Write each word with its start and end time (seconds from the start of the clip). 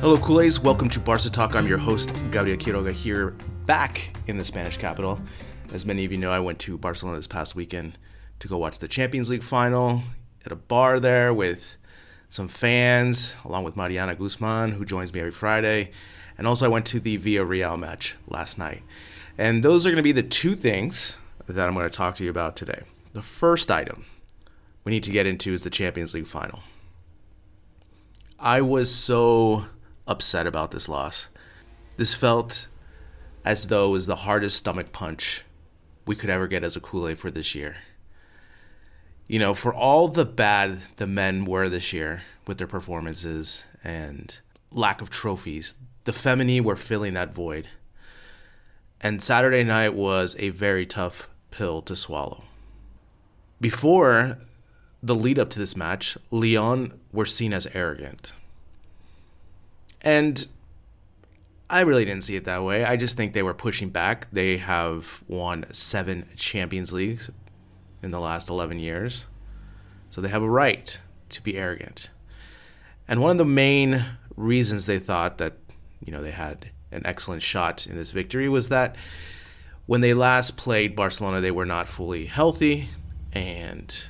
Hello, 0.00 0.16
Culés. 0.16 0.58
Welcome 0.58 0.88
to 0.88 0.98
Barca 0.98 1.28
Talk. 1.28 1.54
I'm 1.54 1.66
your 1.66 1.76
host, 1.76 2.14
Gabriel 2.30 2.56
Quiroga, 2.56 2.90
here 2.90 3.36
back 3.66 4.16
in 4.28 4.38
the 4.38 4.44
Spanish 4.44 4.78
capital. 4.78 5.20
As 5.74 5.84
many 5.84 6.06
of 6.06 6.10
you 6.10 6.16
know, 6.16 6.32
I 6.32 6.40
went 6.40 6.58
to 6.60 6.78
Barcelona 6.78 7.18
this 7.18 7.26
past 7.26 7.54
weekend 7.54 7.98
to 8.38 8.48
go 8.48 8.56
watch 8.56 8.78
the 8.78 8.88
Champions 8.88 9.28
League 9.28 9.42
final 9.42 10.00
at 10.46 10.52
a 10.52 10.56
bar 10.56 11.00
there 11.00 11.34
with 11.34 11.76
some 12.30 12.48
fans, 12.48 13.34
along 13.44 13.64
with 13.64 13.76
Mariana 13.76 14.14
Guzman, 14.14 14.72
who 14.72 14.86
joins 14.86 15.12
me 15.12 15.20
every 15.20 15.32
Friday. 15.32 15.90
And 16.38 16.46
also, 16.46 16.64
I 16.64 16.70
went 16.70 16.86
to 16.86 16.98
the 16.98 17.18
Villarreal 17.18 17.78
match 17.78 18.16
last 18.26 18.56
night. 18.56 18.82
And 19.36 19.62
those 19.62 19.84
are 19.84 19.90
going 19.90 19.96
to 19.96 20.02
be 20.02 20.12
the 20.12 20.22
two 20.22 20.54
things 20.54 21.18
that 21.46 21.68
I'm 21.68 21.74
going 21.74 21.86
to 21.86 21.94
talk 21.94 22.14
to 22.14 22.24
you 22.24 22.30
about 22.30 22.56
today. 22.56 22.84
The 23.12 23.20
first 23.20 23.70
item 23.70 24.06
we 24.82 24.92
need 24.92 25.02
to 25.02 25.10
get 25.10 25.26
into 25.26 25.52
is 25.52 25.62
the 25.62 25.68
Champions 25.68 26.14
League 26.14 26.26
final. 26.26 26.60
I 28.38 28.62
was 28.62 28.90
so 28.90 29.66
upset 30.10 30.46
about 30.46 30.72
this 30.72 30.88
loss. 30.88 31.28
This 31.96 32.12
felt 32.14 32.68
as 33.44 33.68
though 33.68 33.88
it 33.88 33.92
was 33.92 34.06
the 34.06 34.16
hardest 34.16 34.56
stomach 34.56 34.92
punch 34.92 35.44
we 36.04 36.16
could 36.16 36.28
ever 36.28 36.48
get 36.48 36.64
as 36.64 36.76
a 36.76 36.80
Culé 36.80 37.16
for 37.16 37.30
this 37.30 37.54
year. 37.54 37.76
You 39.28 39.38
know, 39.38 39.54
for 39.54 39.72
all 39.72 40.08
the 40.08 40.24
bad 40.24 40.80
the 40.96 41.06
men 41.06 41.44
were 41.44 41.68
this 41.68 41.92
year 41.92 42.22
with 42.46 42.58
their 42.58 42.66
performances 42.66 43.64
and 43.84 44.34
lack 44.72 45.00
of 45.00 45.08
trophies, 45.08 45.74
the 46.04 46.12
Femení 46.12 46.60
were 46.60 46.76
filling 46.76 47.14
that 47.14 47.32
void. 47.32 47.68
And 49.00 49.22
Saturday 49.22 49.62
night 49.62 49.94
was 49.94 50.34
a 50.38 50.48
very 50.50 50.84
tough 50.84 51.30
pill 51.50 51.80
to 51.82 51.94
swallow. 51.94 52.42
Before 53.60 54.38
the 55.02 55.14
lead 55.14 55.38
up 55.38 55.50
to 55.50 55.58
this 55.58 55.76
match, 55.76 56.18
Lyon 56.30 56.98
were 57.12 57.26
seen 57.26 57.54
as 57.54 57.66
arrogant. 57.72 58.32
And 60.02 60.46
I 61.68 61.80
really 61.80 62.04
didn't 62.04 62.24
see 62.24 62.36
it 62.36 62.44
that 62.44 62.64
way. 62.64 62.84
I 62.84 62.96
just 62.96 63.16
think 63.16 63.32
they 63.32 63.42
were 63.42 63.54
pushing 63.54 63.90
back. 63.90 64.28
They 64.32 64.56
have 64.56 65.22
won 65.28 65.66
seven 65.72 66.28
Champions 66.36 66.92
Leagues 66.92 67.30
in 68.02 68.10
the 68.10 68.20
last 68.20 68.48
11 68.48 68.78
years. 68.78 69.26
So 70.08 70.20
they 70.20 70.28
have 70.28 70.42
a 70.42 70.50
right 70.50 70.98
to 71.28 71.42
be 71.42 71.56
arrogant. 71.56 72.10
And 73.06 73.20
one 73.20 73.32
of 73.32 73.38
the 73.38 73.44
main 73.44 74.04
reasons 74.36 74.86
they 74.86 74.98
thought 74.98 75.38
that, 75.38 75.54
you 76.04 76.12
know, 76.12 76.22
they 76.22 76.32
had 76.32 76.70
an 76.90 77.02
excellent 77.04 77.42
shot 77.42 77.86
in 77.86 77.96
this 77.96 78.10
victory 78.10 78.48
was 78.48 78.68
that 78.68 78.96
when 79.86 80.00
they 80.00 80.14
last 80.14 80.56
played 80.56 80.96
Barcelona, 80.96 81.40
they 81.40 81.50
were 81.50 81.66
not 81.66 81.88
fully 81.88 82.26
healthy 82.26 82.88
and 83.32 84.06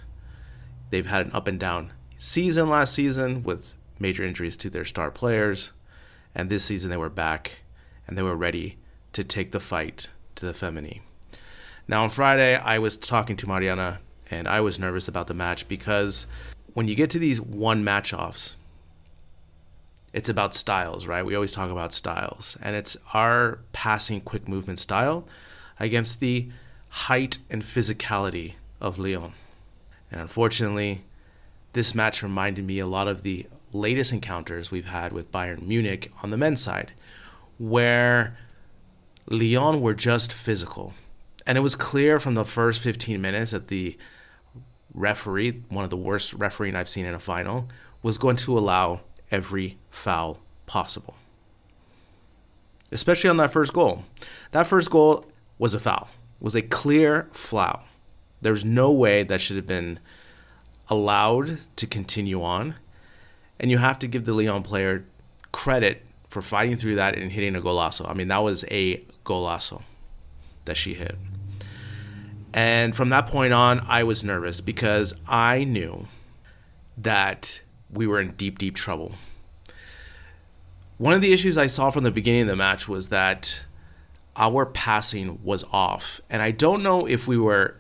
they've 0.91 1.07
had 1.07 1.27
an 1.27 1.33
up 1.33 1.47
and 1.47 1.61
down 1.61 1.93
season 2.17 2.69
last 2.69 2.95
season 2.95 3.43
with 3.43 3.75
major 3.99 4.25
injuries 4.25 4.57
to 4.59 4.71
their 4.71 4.85
star 4.85 5.11
players. 5.11 5.73
And 6.35 6.49
this 6.49 6.65
season 6.65 6.91
they 6.91 6.97
were 6.97 7.11
back 7.11 7.61
and 8.07 8.17
they 8.17 8.23
were 8.23 8.37
ready 8.37 8.77
to 9.13 9.25
take 9.25 9.53
the 9.53 9.61
fight 9.61 10.09
to 10.37 10.47
the 10.47 10.53
Femení. 10.53 11.01
Now 11.89 12.05
on 12.05 12.11
Friday, 12.11 12.57
I 12.57 12.79
was 12.79 12.97
talking 12.97 13.37
to 13.37 13.49
Mariana 13.49 14.01
and 14.31 14.47
I 14.47 14.61
was 14.61 14.79
nervous 14.79 15.09
about 15.09 15.27
the 15.27 15.35
match 15.35 15.67
because 15.67 16.27
when 16.75 16.89
you 16.89 16.95
get 16.95 17.11
to 17.11 17.19
these 17.19 17.41
one 17.41 17.83
match 17.83 18.15
offs, 18.15 18.57
it's 20.13 20.29
about 20.29 20.55
styles, 20.55 21.07
right? 21.07 21.25
We 21.25 21.35
always 21.35 21.53
talk 21.53 21.71
about 21.71 21.93
styles. 21.93 22.57
And 22.63 22.75
it's 22.75 22.97
our 23.15 23.61
passing 23.73 24.21
quick 24.21 24.49
movement 24.49 24.79
style 24.79 25.27
against 25.79 26.21
the 26.21 26.49
height 26.89 27.39
and 27.49 27.63
physicality 27.63 28.55
of 28.81 28.99
Lyon. 28.99 29.33
And 30.11 30.21
unfortunately, 30.21 31.03
this 31.73 31.95
match 31.95 32.23
reminded 32.23 32.65
me 32.65 32.81
a 32.81 32.87
lot 32.87 33.07
of 33.07 33.23
the 33.23 33.47
latest 33.73 34.13
encounters 34.13 34.71
we've 34.71 34.87
had 34.87 35.13
with 35.13 35.33
Bayern 35.33 35.63
Munich 35.63 36.13
on 36.23 36.31
the 36.31 36.37
men's 36.37 36.63
side, 36.63 36.93
where 37.59 38.37
Lyon 39.27 39.81
were 39.81 39.95
just 39.95 40.33
physical. 40.33 40.95
And 41.47 41.57
it 41.57 41.63
was 41.63 41.77
clear 41.77 42.19
from 42.19 42.35
the 42.35 42.45
first 42.45 42.81
15 42.81 43.21
minutes 43.21 43.53
that 43.53 43.69
the 43.69 43.97
referee, 44.95 45.63
one 45.69 45.85
of 45.85 45.91
the 45.91 45.97
worst 45.97 46.35
refereeing 46.35 46.75
I've 46.75 46.89
seen 46.89 47.07
in 47.07 47.15
a 47.15 47.21
final, 47.21 47.69
was 48.03 48.19
going 48.19 48.37
to 48.37 48.59
allow 48.59 49.01
every 49.31 49.79
foul 49.91 50.39
possible. 50.67 51.15
Especially 52.93 53.31
on 53.31 53.37
that 53.37 53.53
first 53.53 53.73
goal. 53.73 54.05
That 54.51 54.67
first 54.67 54.91
goal 54.91 55.27
was 55.59 55.75
a 55.75 55.81
foul. 55.81 56.09
Was 56.41 56.55
a 56.55 56.63
clear 56.63 57.29
foul. 57.33 57.85
There's 58.43 58.65
no 58.65 58.91
way 58.91 59.23
that 59.23 59.41
should 59.41 59.57
have 59.57 59.67
been 59.67 60.01
allowed 60.89 61.59
to 61.77 61.87
continue 61.87 62.43
on. 62.43 62.75
And 63.61 63.71
you 63.71 63.79
have 63.79 63.99
to 64.01 64.09
give 64.09 64.25
the 64.25 64.33
Lyon 64.33 64.63
player 64.63 65.05
credit 65.53 66.03
for 66.29 66.41
fighting 66.41 66.77
through 66.77 66.97
that 66.97 67.17
and 67.17 67.31
hitting 67.31 67.55
a 67.55 67.61
golazo. 67.61 68.09
I 68.09 68.15
mean, 68.15 68.29
that 68.29 68.39
was 68.43 68.65
a 68.71 69.05
golazo 69.25 69.83
that 70.65 70.77
she 70.77 70.95
hit. 70.95 71.17
And 72.55 72.97
from 72.97 73.11
that 73.11 73.27
point 73.27 73.53
on, 73.53 73.81
I 73.87 74.03
was 74.03 74.25
nervous 74.25 74.61
because 74.61 75.15
I 75.29 75.65
knew 75.65 76.07
that 76.97 77.61
we 77.93 78.07
were 78.07 78.21
in 78.21 78.33
deep, 78.33 78.59
deep 78.59 78.75
trouble. 78.75 79.13
One 80.99 81.15
of 81.15 81.21
the 81.21 81.33
issues 81.33 81.59
I 81.59 81.67
saw 81.67 81.91
from 81.91 82.05
the 82.05 82.11
beginning 82.11 82.43
of 82.43 82.49
the 82.49 82.57
match 82.57 82.89
was 82.89 83.11
that 83.11 83.67
our 84.37 84.67
passing 84.67 85.39
was 85.45 85.65
off. 85.73 86.21
And 86.31 86.41
I 86.41 86.51
don't 86.51 86.83
know 86.83 87.07
if 87.07 87.27
we 87.29 87.37
were 87.37 87.77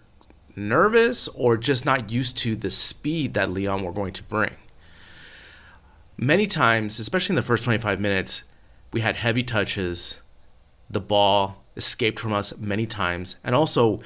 nervous 0.54 1.26
or 1.28 1.56
just 1.56 1.86
not 1.86 2.10
used 2.10 2.36
to 2.38 2.54
the 2.54 2.70
speed 2.70 3.34
that 3.34 3.50
Lyon 3.50 3.82
were 3.82 3.92
going 3.92 4.12
to 4.12 4.22
bring. 4.22 4.56
Many 6.22 6.46
times, 6.46 6.98
especially 6.98 7.32
in 7.32 7.36
the 7.36 7.42
first 7.42 7.64
25 7.64 7.98
minutes, 7.98 8.44
we 8.92 9.00
had 9.00 9.16
heavy 9.16 9.42
touches. 9.42 10.20
The 10.90 11.00
ball 11.00 11.64
escaped 11.78 12.20
from 12.20 12.34
us 12.34 12.54
many 12.58 12.84
times. 12.84 13.38
And 13.42 13.54
also, 13.54 14.02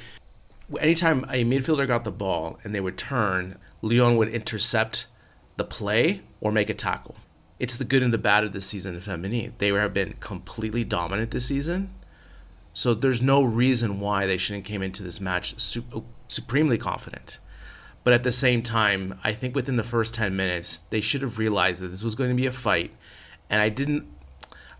anytime 0.79 1.25
a 1.25 1.43
midfielder 1.45 1.89
got 1.89 2.05
the 2.05 2.13
ball 2.13 2.61
and 2.63 2.73
they 2.73 2.81
would 2.81 2.97
turn, 2.97 3.59
Lyon 3.83 4.17
would 4.17 4.29
intercept 4.29 5.09
the 5.57 5.65
play 5.65 6.21
or 6.41 6.53
make 6.53 6.71
a 6.71 6.75
tackle. 6.75 7.17
It's 7.59 7.77
the 7.77 7.85
good 7.85 8.05
and 8.05 8.15
the 8.15 8.19
bad 8.19 8.45
of 8.45 8.53
this 8.53 8.67
season 8.67 8.95
in 8.95 9.01
Femení. 9.01 9.51
They 9.59 9.71
have 9.71 9.93
been 9.93 10.15
completely 10.21 10.85
dominant 10.85 11.33
this 11.33 11.47
season. 11.47 11.93
So 12.75 12.95
there's 12.95 13.23
no 13.23 13.43
reason 13.43 13.99
why 13.99 14.27
they 14.27 14.37
shouldn't 14.37 14.67
came 14.67 14.83
into 14.83 15.03
this 15.03 15.21
match 15.21 15.59
su- 15.59 16.05
supremely 16.29 16.79
confident. 16.79 17.41
But 18.05 18.13
at 18.13 18.23
the 18.23 18.33
same 18.33 18.63
time, 18.63 19.19
I 19.25 19.33
think 19.33 19.55
within 19.55 19.77
the 19.77 19.83
first 19.83 20.15
10 20.15 20.37
minutes, 20.37 20.79
they 20.91 21.01
should 21.01 21.23
have 21.23 21.39
realized 21.39 21.81
that 21.81 21.89
this 21.89 22.03
was 22.03 22.15
going 22.15 22.31
to 22.31 22.37
be 22.37 22.47
a 22.47 22.53
fight. 22.53 22.93
And 23.51 23.61
I 23.61 23.71
didn't 23.71 24.07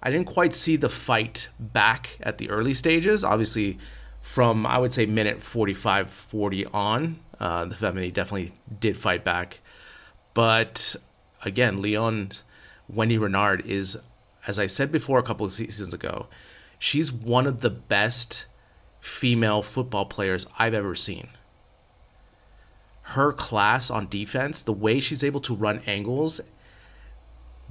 I 0.03 0.11
didn't 0.11 0.27
quite 0.27 0.53
see 0.55 0.77
the 0.77 0.91
fight 0.91 1.49
back 1.59 2.19
at 2.21 2.37
the 2.37 2.51
early 2.51 2.75
stages. 2.75 3.25
Obviously, 3.25 3.79
from 4.21 4.67
I 4.67 4.79
would 4.79 4.93
say 4.93 5.07
minute 5.07 5.43
45 5.43 6.11
40 6.11 6.67
on, 6.67 7.19
uh, 7.41 7.65
the 7.65 7.75
Femení 7.75 8.13
definitely 8.13 8.53
did 8.79 8.97
fight 8.97 9.25
back. 9.25 9.61
But 10.35 10.97
again, 11.43 11.79
Lyon 11.79 12.33
Wendy 12.89 13.17
Renard 13.17 13.65
is, 13.65 13.97
as 14.47 14.59
I 14.59 14.67
said 14.67 14.93
before 14.93 15.19
a 15.19 15.23
couple 15.23 15.47
of 15.47 15.53
seasons 15.55 15.95
ago, 15.95 16.27
she's 16.79 17.11
one 17.11 17.47
of 17.47 17.61
the 17.61 17.71
best 17.71 18.45
female 19.01 19.63
football 19.63 20.05
players 20.05 20.47
I've 20.59 20.75
ever 20.75 20.95
seen. 20.95 21.29
Her 23.09 23.33
class 23.33 23.91
on 23.91 24.09
defense, 24.09 24.63
the 24.63 24.73
way 24.73 24.99
she's 24.99 25.23
able 25.23 25.41
to 25.41 25.55
run 25.55 25.81
angles, 25.87 26.41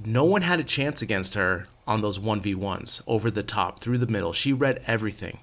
no 0.04 0.24
one 0.24 0.42
had 0.42 0.60
a 0.60 0.64
chance 0.64 1.02
against 1.02 1.34
her 1.34 1.66
on 1.86 2.00
those 2.00 2.18
1v1s 2.18 3.02
over 3.06 3.30
the 3.30 3.42
top, 3.42 3.78
through 3.78 3.98
the 3.98 4.06
middle. 4.06 4.32
She 4.32 4.52
read 4.52 4.82
everything. 4.86 5.40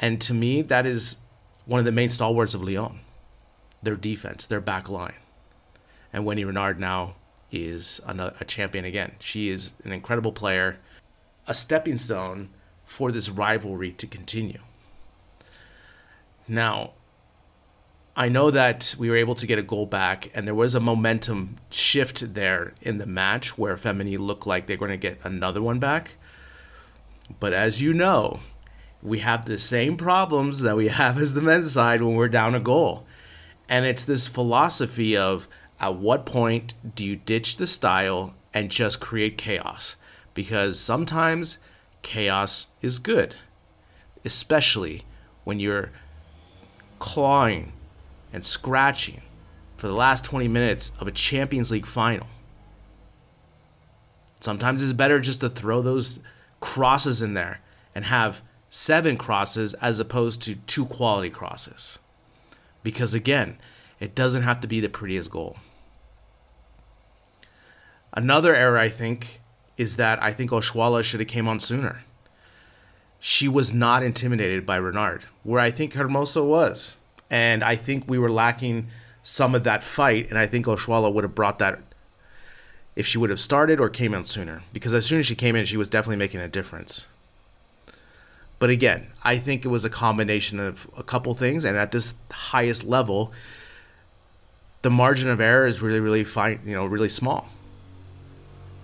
And 0.00 0.20
to 0.22 0.34
me, 0.34 0.62
that 0.62 0.84
is 0.84 1.18
one 1.64 1.78
of 1.78 1.84
the 1.84 1.92
main 1.92 2.10
stalwarts 2.10 2.54
of 2.54 2.62
Lyon 2.62 3.00
their 3.82 3.96
defense, 3.96 4.46
their 4.46 4.60
back 4.60 4.88
line. 4.88 5.14
And 6.12 6.24
Wendy 6.24 6.44
Renard 6.44 6.80
now 6.80 7.14
is 7.52 8.00
a 8.06 8.44
champion 8.44 8.84
again. 8.84 9.12
She 9.20 9.48
is 9.48 9.72
an 9.84 9.92
incredible 9.92 10.32
player, 10.32 10.78
a 11.46 11.54
stepping 11.54 11.96
stone 11.96 12.48
for 12.84 13.12
this 13.12 13.28
rivalry 13.28 13.92
to 13.92 14.06
continue. 14.06 14.60
Now, 16.48 16.94
I 18.18 18.28
know 18.28 18.50
that 18.50 18.96
we 18.98 19.08
were 19.08 19.16
able 19.16 19.36
to 19.36 19.46
get 19.46 19.60
a 19.60 19.62
goal 19.62 19.86
back, 19.86 20.32
and 20.34 20.44
there 20.44 20.52
was 20.52 20.74
a 20.74 20.80
momentum 20.80 21.54
shift 21.70 22.34
there 22.34 22.74
in 22.82 22.98
the 22.98 23.06
match 23.06 23.56
where 23.56 23.76
Femení 23.76 24.18
looked 24.18 24.44
like 24.44 24.66
they're 24.66 24.76
going 24.76 24.90
to 24.90 24.96
get 24.96 25.20
another 25.22 25.62
one 25.62 25.78
back. 25.78 26.16
But 27.38 27.52
as 27.52 27.80
you 27.80 27.94
know, 27.94 28.40
we 29.04 29.20
have 29.20 29.44
the 29.44 29.56
same 29.56 29.96
problems 29.96 30.62
that 30.62 30.76
we 30.76 30.88
have 30.88 31.16
as 31.16 31.34
the 31.34 31.40
men's 31.40 31.70
side 31.70 32.02
when 32.02 32.16
we're 32.16 32.26
down 32.26 32.56
a 32.56 32.60
goal. 32.60 33.06
And 33.68 33.86
it's 33.86 34.02
this 34.02 34.26
philosophy 34.26 35.16
of 35.16 35.46
at 35.78 35.94
what 35.94 36.26
point 36.26 36.74
do 36.96 37.04
you 37.04 37.14
ditch 37.14 37.56
the 37.56 37.68
style 37.68 38.34
and 38.52 38.68
just 38.68 38.98
create 38.98 39.38
chaos? 39.38 39.94
Because 40.34 40.80
sometimes 40.80 41.58
chaos 42.02 42.66
is 42.82 42.98
good, 42.98 43.36
especially 44.24 45.04
when 45.44 45.60
you're 45.60 45.92
clawing 46.98 47.74
and 48.32 48.44
scratching 48.44 49.22
for 49.76 49.86
the 49.86 49.94
last 49.94 50.24
20 50.24 50.48
minutes 50.48 50.92
of 51.00 51.06
a 51.06 51.12
Champions 51.12 51.70
League 51.70 51.86
final. 51.86 52.26
Sometimes 54.40 54.82
it's 54.82 54.92
better 54.92 55.20
just 55.20 55.40
to 55.40 55.48
throw 55.48 55.82
those 55.82 56.20
crosses 56.60 57.22
in 57.22 57.34
there 57.34 57.60
and 57.94 58.04
have 58.04 58.42
seven 58.68 59.16
crosses 59.16 59.74
as 59.74 59.98
opposed 59.98 60.42
to 60.42 60.56
two 60.66 60.86
quality 60.86 61.30
crosses. 61.30 61.98
Because 62.82 63.14
again, 63.14 63.58
it 63.98 64.14
doesn't 64.14 64.42
have 64.42 64.60
to 64.60 64.68
be 64.68 64.80
the 64.80 64.88
prettiest 64.88 65.30
goal. 65.30 65.56
Another 68.12 68.54
error 68.54 68.78
I 68.78 68.88
think 68.88 69.40
is 69.76 69.96
that 69.96 70.22
I 70.22 70.32
think 70.32 70.50
Oshoala 70.50 71.02
should 71.02 71.20
have 71.20 71.28
came 71.28 71.48
on 71.48 71.60
sooner. 71.60 72.02
She 73.20 73.48
was 73.48 73.74
not 73.74 74.02
intimidated 74.02 74.64
by 74.64 74.76
Renard, 74.76 75.24
where 75.42 75.60
I 75.60 75.70
think 75.70 75.94
Hermoso 75.94 76.46
was. 76.46 76.97
And 77.30 77.62
I 77.62 77.76
think 77.76 78.04
we 78.06 78.18
were 78.18 78.30
lacking 78.30 78.88
some 79.22 79.54
of 79.54 79.64
that 79.64 79.82
fight, 79.82 80.28
and 80.30 80.38
I 80.38 80.46
think 80.46 80.66
Oshoala 80.66 81.12
would 81.12 81.24
have 81.24 81.34
brought 81.34 81.58
that 81.58 81.80
if 82.96 83.06
she 83.06 83.18
would 83.18 83.30
have 83.30 83.40
started 83.40 83.78
or 83.80 83.88
came 83.88 84.14
in 84.14 84.24
sooner. 84.24 84.62
Because 84.72 84.94
as 84.94 85.06
soon 85.06 85.20
as 85.20 85.26
she 85.26 85.34
came 85.34 85.54
in, 85.54 85.64
she 85.64 85.76
was 85.76 85.88
definitely 85.88 86.16
making 86.16 86.40
a 86.40 86.48
difference. 86.48 87.06
But 88.58 88.70
again, 88.70 89.08
I 89.22 89.36
think 89.36 89.64
it 89.64 89.68
was 89.68 89.84
a 89.84 89.90
combination 89.90 90.58
of 90.58 90.88
a 90.96 91.02
couple 91.02 91.32
things, 91.34 91.64
and 91.64 91.76
at 91.76 91.92
this 91.92 92.14
highest 92.30 92.84
level, 92.84 93.32
the 94.82 94.90
margin 94.90 95.28
of 95.28 95.40
error 95.40 95.66
is 95.66 95.80
really, 95.80 96.00
really 96.00 96.24
fine, 96.24 96.60
you 96.64 96.74
know, 96.74 96.86
really 96.86 97.08
small. 97.08 97.48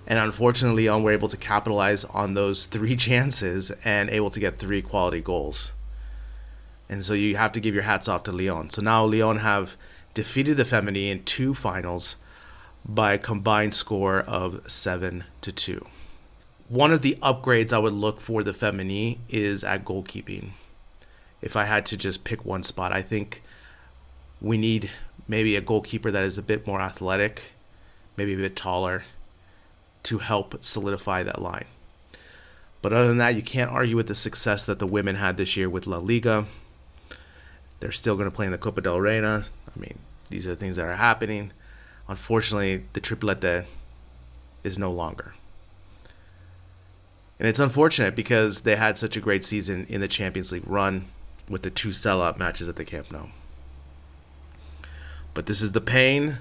And 0.07 0.19
unfortunately, 0.19 0.89
were 0.89 1.11
able 1.11 1.29
to 1.29 1.37
capitalize 1.37 2.05
on 2.05 2.35
those 2.35 2.67
three 2.67 2.97
chances 3.09 3.73
and 3.85 4.11
able 4.11 4.31
to 4.31 4.41
get 4.41 4.59
three 4.59 4.83
quality 4.83 5.21
goals. 5.21 5.73
And 6.95 7.05
so 7.05 7.13
you 7.13 7.35
have 7.35 7.51
to 7.51 7.61
give 7.61 7.75
your 7.75 7.83
hats 7.83 8.07
off 8.07 8.23
to 8.23 8.31
Lyon. 8.31 8.71
So 8.71 8.81
now 8.81 9.05
Lyon 9.05 9.39
have 9.39 9.77
defeated 10.15 10.57
the 10.57 10.63
Femení 10.63 11.11
in 11.11 11.25
two 11.25 11.53
finals 11.53 12.15
by 12.85 13.15
a 13.15 13.19
combined 13.19 13.75
score 13.75 14.21
of 14.21 14.71
seven 14.71 15.25
to 15.41 15.51
two. 15.51 15.85
One 16.69 16.93
of 16.93 17.03
the 17.03 17.19
upgrades 17.21 17.73
I 17.73 17.79
would 17.79 17.95
look 17.95 18.21
for 18.21 18.45
the 18.45 18.53
Femení 18.53 19.19
is 19.29 19.65
at 19.65 19.85
goalkeeping. 19.85 20.51
If 21.43 21.57
I 21.57 21.65
had 21.65 21.85
to 21.87 21.97
just 21.97 22.23
pick 22.23 22.45
one 22.45 22.63
spot, 22.63 22.93
I 22.93 23.03
think 23.03 23.43
we 24.41 24.57
need 24.57 24.89
maybe 25.27 25.57
a 25.57 25.61
goalkeeper 25.61 26.13
that 26.13 26.23
is 26.23 26.39
a 26.39 26.43
bit 26.43 26.65
more 26.65 26.81
athletic, 26.81 27.55
maybe 28.17 28.35
a 28.35 28.37
bit 28.37 28.55
taller, 28.55 29.03
to 30.05 30.19
help 30.19 30.63
solidify 30.63 31.25
that 31.25 31.43
line. 31.43 31.65
But 32.83 32.93
other 32.93 33.09
than 33.09 33.19
that, 33.19 33.35
you 33.35 33.43
can't 33.43 33.73
argue 33.73 33.97
with 33.97 34.07
the 34.07 34.15
success 34.15 34.65
that 34.67 34.79
the 34.79 34.87
women 34.87 35.17
had 35.17 35.37
this 35.37 35.57
year 35.57 35.69
with 35.69 35.89
La 35.89 35.99
Liga. 35.99 36.47
They're 37.85 37.93
still 37.93 38.17
going 38.17 38.31
to 38.31 38.35
play 38.35 38.47
in 38.47 38.53
the 38.53 38.57
Copa 38.57 38.81
del 38.81 38.99
Reina. 38.99 39.45
I 39.69 39.79
mean, 39.79 39.99
these 40.31 40.47
are 40.47 40.49
the 40.49 40.57
things 40.57 40.77
that 40.77 40.87
are 40.87 40.95
happening. 40.95 41.53
Unfortunately, 42.09 42.87
the 42.95 43.01
triplete 43.03 43.67
is 44.63 44.79
no 44.79 44.91
longer. 44.91 45.35
And 47.39 47.47
it's 47.47 47.61
unfortunate 47.61 48.17
because 48.17 48.63
they 48.63 48.77
had 48.77 48.97
such 48.97 49.19
a 49.19 49.21
great 49.21 49.45
season 49.45 49.85
in 49.91 50.01
the 50.01 50.09
Champions 50.09 50.51
League 50.51 50.67
run 50.67 51.09
with 51.47 51.61
the 51.61 51.69
two 51.69 51.91
sellout 51.91 52.39
matches 52.39 52.71
at 52.71 52.77
the 52.77 52.87
Camp 52.87 53.13
Nou. 53.13 53.27
But 55.35 55.45
this 55.45 55.61
is 55.61 55.73
the 55.73 55.83
pain 55.83 56.39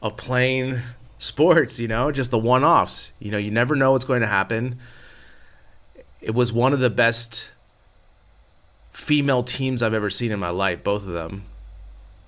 of 0.00 0.16
playing 0.16 0.78
sports, 1.18 1.78
you 1.78 1.86
know, 1.86 2.10
just 2.10 2.30
the 2.30 2.38
one 2.38 2.64
offs. 2.64 3.12
You 3.18 3.30
know, 3.30 3.36
you 3.36 3.50
never 3.50 3.76
know 3.76 3.92
what's 3.92 4.06
going 4.06 4.22
to 4.22 4.26
happen. 4.26 4.78
It 6.22 6.34
was 6.34 6.50
one 6.50 6.72
of 6.72 6.80
the 6.80 6.88
best 6.88 7.50
female 8.96 9.42
teams 9.42 9.82
I've 9.82 9.92
ever 9.92 10.08
seen 10.08 10.32
in 10.32 10.40
my 10.40 10.48
life, 10.48 10.82
both 10.82 11.06
of 11.06 11.12
them. 11.12 11.44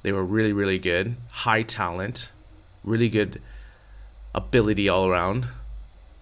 They 0.03 0.12
were 0.12 0.23
really, 0.23 0.53
really 0.53 0.79
good, 0.79 1.17
high 1.31 1.62
talent, 1.62 2.31
really 2.85 3.09
good 3.09 3.41
ability 4.35 4.87
all 4.87 5.09
around. 5.09 5.47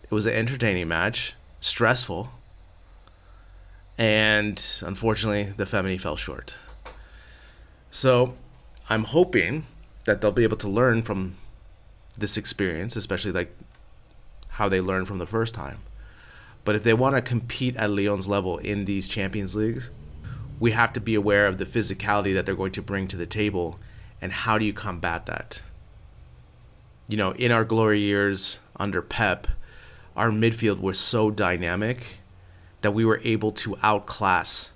It 0.05 0.13
was 0.13 0.25
an 0.25 0.35
entertaining 0.35 0.87
match, 0.87 1.35
stressful, 1.61 2.31
and 3.99 4.65
unfortunately, 4.87 5.53
the 5.57 5.65
Femení 5.65 6.01
fell 6.01 6.17
short. 6.17 6.57
So 7.91 8.35
I'm 8.89 9.03
hoping 9.03 9.67
that 10.05 10.21
they'll 10.21 10.31
be 10.31 10.45
able 10.45 10.59
to 10.59 10.69
learn 10.69 11.03
from 11.03 11.35
this 12.17 12.37
experience, 12.37 12.95
especially 12.95 13.33
like 13.33 13.53
how 14.51 14.69
they 14.69 14.81
learned 14.81 15.09
from 15.09 15.19
the 15.19 15.27
first 15.27 15.55
time. 15.55 15.81
But 16.65 16.77
if 16.77 16.85
they 16.85 16.95
want 16.95 17.17
to 17.17 17.21
compete 17.21 17.77
at 17.77 17.91
Lyon's 17.91 18.29
level 18.29 18.59
in 18.59 18.85
these 18.85 19.09
Champions 19.09 19.57
Leagues, 19.57 19.91
we 20.59 20.71
have 20.73 20.93
to 20.95 21.01
be 21.01 21.15
aware 21.15 21.47
of 21.47 21.59
the 21.59 21.67
physicality 21.67 22.35
that 22.35 22.47
they're 22.47 22.55
going 22.55 22.73
to 22.73 22.83
bring 22.83 23.09
to 23.09 23.17
the 23.17 23.27
table 23.27 23.79
and 24.21 24.33
how 24.33 24.59
do 24.59 24.65
you 24.65 24.73
combat 24.73 25.27
that? 25.27 25.63
You 27.09 27.17
know, 27.17 27.33
in 27.33 27.53
our 27.53 27.65
glory 27.65 28.01
years 28.01 28.59
under 28.77 29.03
Pep, 29.03 29.47
our 30.17 30.31
midfield 30.31 30.81
was 30.81 30.99
so 30.99 31.31
dynamic 31.31 32.19
that 32.81 32.93
we 32.93 33.05
were 33.05 33.21
able 33.25 33.53
to 33.53 33.77
outclass 33.83 34.73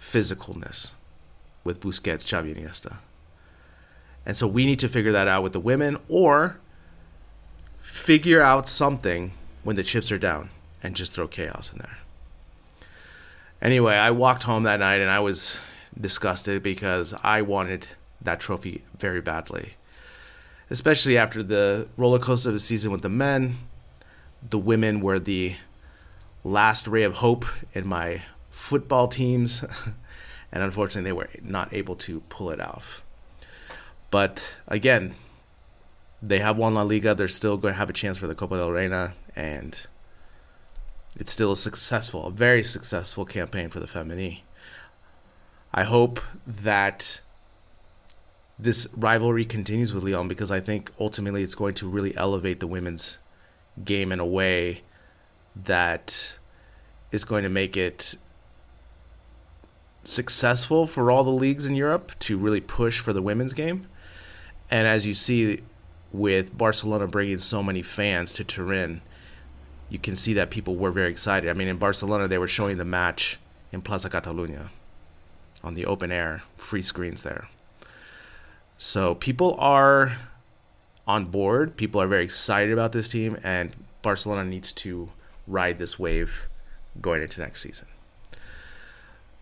physicalness 0.00 0.92
with 1.64 1.80
Busquets, 1.80 2.24
Xavi, 2.24 2.54
Iniesta. 2.54 2.98
And 4.24 4.36
so 4.36 4.46
we 4.46 4.66
need 4.66 4.78
to 4.80 4.88
figure 4.88 5.12
that 5.12 5.28
out 5.28 5.42
with 5.42 5.52
the 5.52 5.60
women 5.60 5.98
or 6.08 6.60
figure 7.82 8.40
out 8.40 8.68
something 8.68 9.32
when 9.64 9.76
the 9.76 9.82
chips 9.82 10.12
are 10.12 10.18
down 10.18 10.50
and 10.82 10.94
just 10.94 11.12
throw 11.12 11.26
chaos 11.26 11.72
in 11.72 11.78
there. 11.78 11.98
Anyway, 13.60 13.94
I 13.94 14.10
walked 14.10 14.44
home 14.44 14.62
that 14.64 14.80
night 14.80 15.00
and 15.00 15.10
I 15.10 15.18
was 15.18 15.58
disgusted 16.00 16.62
because 16.62 17.14
I 17.22 17.42
wanted 17.42 17.88
that 18.22 18.40
trophy 18.40 18.84
very 18.98 19.20
badly. 19.20 19.74
Especially 20.70 21.16
after 21.18 21.42
the 21.42 21.88
roller 21.96 22.18
coaster 22.18 22.50
of 22.50 22.54
the 22.54 22.60
season 22.60 22.92
with 22.92 23.02
the 23.02 23.08
men, 23.08 23.56
the 24.48 24.58
women 24.58 25.00
were 25.00 25.18
the 25.18 25.56
last 26.44 26.86
ray 26.86 27.02
of 27.02 27.14
hope 27.14 27.44
in 27.72 27.86
my 27.86 28.22
football 28.50 29.08
teams, 29.08 29.64
and 30.52 30.62
unfortunately, 30.62 31.08
they 31.08 31.12
were 31.12 31.30
not 31.42 31.72
able 31.72 31.96
to 31.96 32.20
pull 32.28 32.50
it 32.50 32.60
off. 32.60 33.02
But 34.10 34.56
again, 34.66 35.14
they 36.22 36.38
have 36.38 36.58
won 36.58 36.74
La 36.74 36.82
Liga. 36.82 37.14
They're 37.14 37.28
still 37.28 37.56
going 37.56 37.74
to 37.74 37.78
have 37.78 37.90
a 37.90 37.94
chance 37.94 38.18
for 38.18 38.26
the 38.26 38.34
Copa 38.34 38.56
del 38.56 38.70
Reina, 38.70 39.14
and 39.36 39.86
it's 41.18 41.30
still 41.30 41.52
a 41.52 41.56
successful, 41.56 42.26
a 42.26 42.30
very 42.30 42.62
successful 42.62 43.24
campaign 43.24 43.68
for 43.68 43.80
the 43.80 43.86
Femení. 43.86 44.40
I 45.72 45.84
hope 45.84 46.20
that 46.46 47.20
this 48.58 48.88
rivalry 48.96 49.44
continues 49.44 49.92
with 49.92 50.02
Lyon 50.02 50.28
because 50.28 50.50
I 50.50 50.60
think 50.60 50.90
ultimately 50.98 51.42
it's 51.42 51.54
going 51.54 51.74
to 51.74 51.88
really 51.88 52.16
elevate 52.16 52.60
the 52.60 52.66
women's 52.66 53.18
game 53.84 54.10
in 54.10 54.18
a 54.18 54.26
way 54.26 54.82
that 55.54 56.38
is 57.12 57.24
going 57.24 57.42
to 57.42 57.48
make 57.48 57.76
it 57.76 58.16
successful 60.04 60.86
for 60.86 61.10
all 61.10 61.24
the 61.24 61.30
leagues 61.30 61.66
in 61.66 61.74
Europe 61.74 62.12
to 62.20 62.38
really 62.38 62.60
push 62.60 63.00
for 63.00 63.12
the 63.12 63.22
women's 63.22 63.54
game. 63.54 63.86
And 64.70 64.86
as 64.86 65.06
you 65.06 65.14
see 65.14 65.62
with 66.12 66.56
Barcelona 66.56 67.06
bringing 67.06 67.38
so 67.38 67.62
many 67.62 67.82
fans 67.82 68.32
to 68.34 68.44
Turin, 68.44 69.02
you 69.88 69.98
can 69.98 70.16
see 70.16 70.34
that 70.34 70.50
people 70.50 70.76
were 70.76 70.90
very 70.90 71.10
excited. 71.10 71.48
I 71.48 71.52
mean, 71.54 71.68
in 71.68 71.78
Barcelona, 71.78 72.28
they 72.28 72.38
were 72.38 72.48
showing 72.48 72.76
the 72.76 72.84
match 72.84 73.38
in 73.72 73.82
Plaza 73.82 74.10
Catalunya. 74.10 74.70
on 75.64 75.74
the 75.74 75.86
open 75.86 76.12
air, 76.12 76.42
free 76.56 76.82
screens 76.82 77.24
there. 77.24 77.48
So 78.78 79.16
people 79.16 79.56
are 79.58 80.16
on 81.06 81.24
board. 81.24 81.76
People 81.76 82.00
are 82.00 82.06
very 82.06 82.22
excited 82.22 82.72
about 82.72 82.92
this 82.92 83.08
team, 83.08 83.36
and 83.42 83.74
Barcelona 84.02 84.44
needs 84.44 84.72
to 84.74 85.10
ride 85.46 85.78
this 85.78 85.98
wave 85.98 86.48
going 87.00 87.22
into 87.22 87.40
next 87.40 87.60
season. 87.62 87.88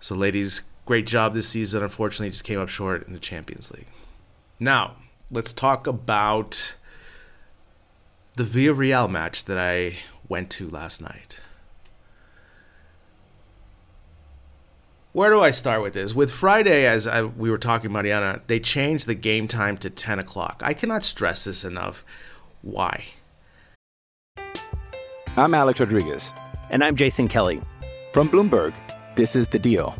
So, 0.00 0.14
ladies, 0.14 0.62
great 0.86 1.06
job 1.06 1.34
this 1.34 1.48
season. 1.48 1.82
Unfortunately, 1.82 2.30
just 2.30 2.44
came 2.44 2.60
up 2.60 2.68
short 2.68 3.06
in 3.06 3.12
the 3.12 3.18
Champions 3.18 3.70
League. 3.72 3.88
Now, 4.60 4.94
let's 5.30 5.52
talk 5.52 5.86
about 5.86 6.76
the 8.36 8.44
Villarreal 8.44 9.10
match 9.10 9.44
that 9.44 9.58
I 9.58 9.96
went 10.28 10.50
to 10.50 10.68
last 10.68 11.00
night. 11.00 11.40
Where 15.12 15.30
do 15.30 15.40
I 15.40 15.50
start 15.50 15.82
with 15.82 15.94
this? 15.94 16.14
With 16.14 16.30
Friday, 16.30 16.86
as 16.86 17.06
I, 17.06 17.22
we 17.22 17.50
were 17.50 17.56
talking, 17.56 17.90
Mariana, 17.90 18.42
they 18.48 18.60
changed 18.60 19.06
the 19.06 19.14
game 19.14 19.48
time 19.48 19.78
to 19.78 19.88
10 19.88 20.18
o'clock. 20.18 20.60
I 20.62 20.74
cannot 20.74 21.04
stress 21.04 21.44
this 21.44 21.64
enough. 21.64 22.04
Why? 22.60 23.04
I'm 25.38 25.54
Alex 25.54 25.80
Rodriguez. 25.80 26.34
And 26.68 26.84
I'm 26.84 26.96
Jason 26.96 27.28
Kelly. 27.28 27.62
From 28.12 28.28
Bloomberg, 28.28 28.74
this 29.14 29.36
is 29.36 29.48
The 29.48 29.58
Deal. 29.58 29.96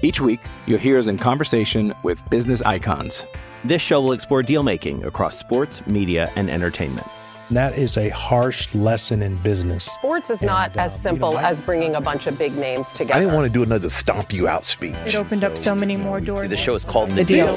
Each 0.00 0.22
week, 0.22 0.40
you'll 0.66 0.78
hear 0.78 0.98
us 0.98 1.06
in 1.06 1.18
conversation 1.18 1.92
with 2.02 2.22
business 2.30 2.62
icons. 2.62 3.26
This 3.64 3.82
show 3.82 4.00
will 4.00 4.12
explore 4.12 4.42
deal 4.42 4.62
making 4.62 5.04
across 5.04 5.38
sports, 5.38 5.86
media, 5.86 6.30
and 6.36 6.48
entertainment. 6.48 7.06
That 7.50 7.78
is 7.78 7.96
a 7.96 8.08
harsh 8.08 8.74
lesson 8.74 9.22
in 9.22 9.36
business. 9.36 9.84
Sports 9.84 10.30
is 10.30 10.42
not 10.42 10.70
And, 10.70 10.78
uh, 10.78 10.82
as 10.82 10.92
you 10.92 10.96
know, 10.96 11.02
simple 11.02 11.38
as 11.38 11.60
bringing 11.60 11.94
a 11.94 12.00
bunch 12.00 12.26
of 12.26 12.36
big 12.36 12.56
names 12.56 12.88
together. 12.88 13.14
I 13.14 13.20
didn't 13.20 13.34
want 13.34 13.46
to 13.46 13.52
do 13.52 13.62
another 13.62 13.88
stomp 13.88 14.32
you 14.32 14.48
out 14.48 14.64
speech. 14.64 14.96
It 15.06 15.14
opened 15.14 15.44
up 15.44 15.56
so 15.56 15.74
many 15.74 15.96
more 15.96 16.20
doors. 16.20 16.50
The 16.50 16.56
show 16.56 16.74
is 16.74 16.82
called 16.82 17.12
The 17.12 17.24
Deal. 17.24 17.56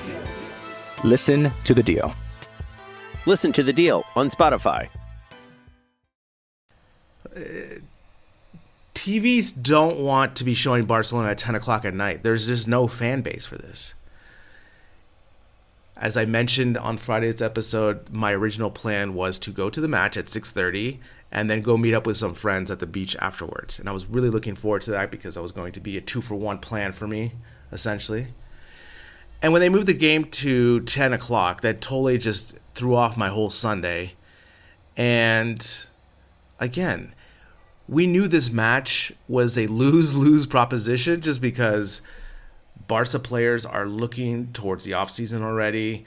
Listen 1.04 1.52
to 1.64 1.74
The 1.74 1.82
Deal. 1.82 2.14
Listen 3.26 3.52
to 3.54 3.64
The 3.64 3.74
Deal 3.74 4.06
on 4.16 4.30
Spotify. 4.30 4.90
TVs 8.94 9.60
don't 9.62 10.00
want 10.00 10.36
to 10.36 10.44
be 10.44 10.54
showing 10.54 10.86
Barcelona 10.86 11.30
at 11.30 11.38
10 11.40 11.56
o'clock 11.56 11.86
at 11.86 11.94
night. 11.96 12.22
There's 12.22 12.46
just 12.46 12.68
no 12.68 12.88
fan 12.88 13.22
base 13.22 13.46
for 13.46 13.58
this. 13.58 13.96
As 16.00 16.16
I 16.16 16.24
mentioned 16.24 16.78
on 16.78 16.98
Friday's 16.98 17.42
episode, 17.42 18.10
my 18.10 18.32
original 18.32 18.72
plan 18.72 19.14
was 19.14 19.38
to 19.40 19.52
go 19.52 19.70
to 19.70 19.82
the 19.82 19.88
match 19.90 20.16
at 20.16 20.30
6:30 20.30 21.00
and 21.30 21.50
then 21.50 21.62
go 21.62 21.76
meet 21.76 21.94
up 21.94 22.08
with 22.08 22.16
some 22.16 22.34
friends 22.34 22.72
at 22.72 22.80
the 22.80 22.88
beach 22.88 23.18
afterwards. 23.20 23.78
And 23.78 23.90
I 23.90 23.92
was 23.92 24.06
really 24.06 24.30
looking 24.30 24.56
forward 24.56 24.82
to 24.84 24.92
that 24.92 25.12
because 25.12 25.36
I 25.36 25.42
was 25.42 25.52
going 25.52 25.74
to 25.74 25.82
be 25.82 25.98
a 25.98 26.02
two 26.02 26.22
for 26.22 26.36
one 26.36 26.58
plan 26.60 26.94
for 26.94 27.06
me, 27.06 27.34
essentially. 27.74 28.28
And 29.42 29.52
when 29.52 29.60
they 29.60 29.68
moved 29.68 29.88
the 29.88 29.94
game 29.94 30.24
to 30.26 30.80
10 30.82 31.12
o'clock, 31.12 31.62
that 31.62 31.82
totally 31.82 32.18
just 32.18 32.56
threw 32.76 32.96
off 32.96 33.18
my 33.18 33.28
whole 33.28 33.50
Sunday. 33.50 34.14
And 34.96 35.86
again, 36.62 37.14
we 37.90 38.08
knew 38.08 38.28
this 38.28 38.50
match 38.50 39.12
was 39.28 39.58
a 39.58 39.68
lose 39.84 40.16
lose 40.16 40.46
proposition 40.46 41.20
just 41.20 41.42
because 41.42 42.02
Barca 42.90 43.20
players 43.20 43.68
are 43.68 43.86
looking 43.86 44.52
towards 44.52 44.84
the 44.84 44.92
offseason 44.92 45.44
already. 45.44 46.06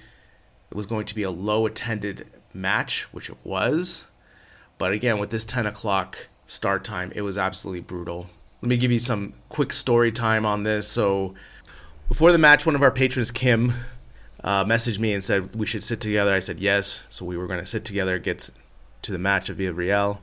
It 0.68 0.76
was 0.76 0.84
going 0.84 1.06
to 1.06 1.14
be 1.14 1.22
a 1.22 1.30
low 1.30 1.64
attended 1.64 2.26
match, 2.52 3.04
which 3.12 3.30
it 3.30 3.36
was. 3.44 4.04
But 4.78 4.92
again, 4.92 5.18
with 5.18 5.30
this 5.30 5.44
10 5.44 5.64
o'clock 5.64 6.28
start 6.44 6.82
time, 6.82 7.12
it 7.14 7.22
was 7.22 7.38
absolutely 7.38 7.82
brutal. 7.82 8.26
Let 8.60 8.68
me 8.68 8.76
give 8.76 8.90
you 8.90 8.98
some 8.98 9.34
quick 9.48 9.72
story 9.72 10.10
time 10.10 10.44
on 10.44 10.64
this. 10.64 10.88
So, 10.88 11.34
before 12.08 12.32
the 12.32 12.38
match, 12.38 12.66
one 12.66 12.74
of 12.74 12.82
our 12.82 12.90
patrons, 12.90 13.30
Kim, 13.30 13.72
uh, 14.42 14.64
messaged 14.64 14.98
me 14.98 15.12
and 15.12 15.22
said 15.22 15.54
we 15.54 15.66
should 15.66 15.84
sit 15.84 16.00
together. 16.00 16.34
I 16.34 16.40
said 16.40 16.58
yes. 16.58 17.06
So, 17.10 17.24
we 17.24 17.36
were 17.36 17.46
going 17.46 17.60
to 17.60 17.66
sit 17.66 17.84
together, 17.84 18.18
get 18.18 18.50
to 19.02 19.12
the 19.12 19.18
match 19.18 19.48
of 19.48 19.58
Villarreal. 19.58 20.18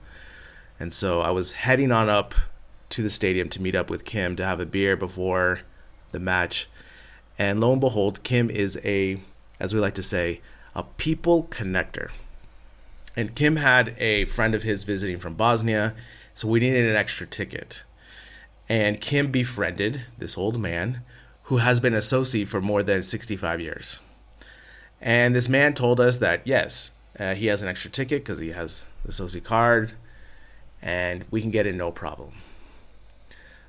And 0.77 0.93
so 0.93 1.21
I 1.21 1.29
was 1.31 1.53
heading 1.53 1.93
on 1.93 2.09
up 2.09 2.35
to 2.89 3.01
the 3.01 3.09
stadium 3.09 3.47
to 3.49 3.61
meet 3.61 3.75
up 3.75 3.89
with 3.89 4.03
Kim 4.03 4.35
to 4.35 4.45
have 4.45 4.59
a 4.59 4.65
beer 4.65 4.97
before 4.97 5.61
the 6.11 6.19
match. 6.19 6.67
And 7.37 7.59
lo 7.59 7.71
and 7.71 7.81
behold, 7.81 8.23
Kim 8.23 8.49
is 8.49 8.79
a, 8.83 9.19
as 9.59 9.73
we 9.73 9.79
like 9.79 9.95
to 9.95 10.03
say, 10.03 10.41
a 10.75 10.83
people 10.83 11.43
connector. 11.49 12.11
And 13.15 13.35
Kim 13.35 13.57
had 13.57 13.95
a 13.97 14.25
friend 14.25 14.53
of 14.55 14.63
his 14.63 14.83
visiting 14.83 15.19
from 15.19 15.33
Bosnia, 15.33 15.93
so 16.33 16.47
we 16.47 16.59
needed 16.59 16.89
an 16.89 16.95
extra 16.95 17.27
ticket. 17.27 17.83
And 18.69 19.01
Kim 19.01 19.31
befriended 19.31 20.01
this 20.17 20.37
old 20.37 20.59
man 20.59 21.01
who 21.43 21.57
has 21.57 21.79
been 21.79 21.95
a 21.95 21.97
associate 21.97 22.47
for 22.47 22.61
more 22.61 22.83
than 22.83 23.01
65 23.01 23.59
years. 23.59 23.99
And 25.01 25.33
this 25.33 25.49
man 25.49 25.73
told 25.73 25.99
us 25.99 26.19
that 26.19 26.41
yes, 26.45 26.91
uh, 27.19 27.33
he 27.33 27.47
has 27.47 27.61
an 27.61 27.67
extra 27.67 27.89
ticket 27.89 28.23
because 28.23 28.39
he 28.39 28.51
has 28.51 28.85
the 29.03 29.09
associate 29.09 29.43
card, 29.43 29.93
and 30.81 31.25
we 31.31 31.41
can 31.41 31.49
get 31.49 31.65
in 31.65 31.77
no 31.77 31.91
problem. 31.91 32.33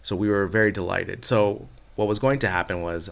So 0.03 0.15
we 0.15 0.29
were 0.29 0.47
very 0.47 0.73
delighted. 0.73 1.25
So 1.25 1.69
what 2.01 2.09
was 2.09 2.19
going 2.19 2.39
to 2.39 2.49
happen 2.49 2.81
was 2.81 3.11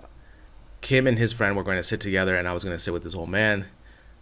Kim 0.81 1.07
and 1.07 1.19
his 1.19 1.35
friend 1.35 1.55
were 1.55 1.63
going 1.63 1.77
to 1.77 1.83
sit 1.83 2.01
together, 2.01 2.35
and 2.35 2.49
I 2.49 2.55
was 2.55 2.65
going 2.65 2.75
to 2.75 2.83
sit 2.83 2.95
with 2.95 3.03
this 3.03 3.15
old 3.15 3.29
man, 3.29 3.67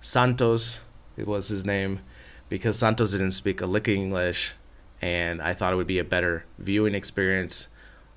Santos. 0.00 0.80
It 1.16 1.28
was 1.28 1.46
his 1.46 1.64
name 1.64 2.00
because 2.49 2.76
Santos 2.76 3.12
didn't 3.12 3.30
speak 3.30 3.61
a 3.61 3.66
lick 3.66 3.87
of 3.87 3.94
English, 3.94 4.54
and 5.00 5.40
I 5.40 5.54
thought 5.54 5.73
it 5.73 5.76
would 5.76 5.87
be 5.87 6.00
a 6.00 6.04
better 6.04 6.46
viewing 6.58 6.96
experience 6.96 7.68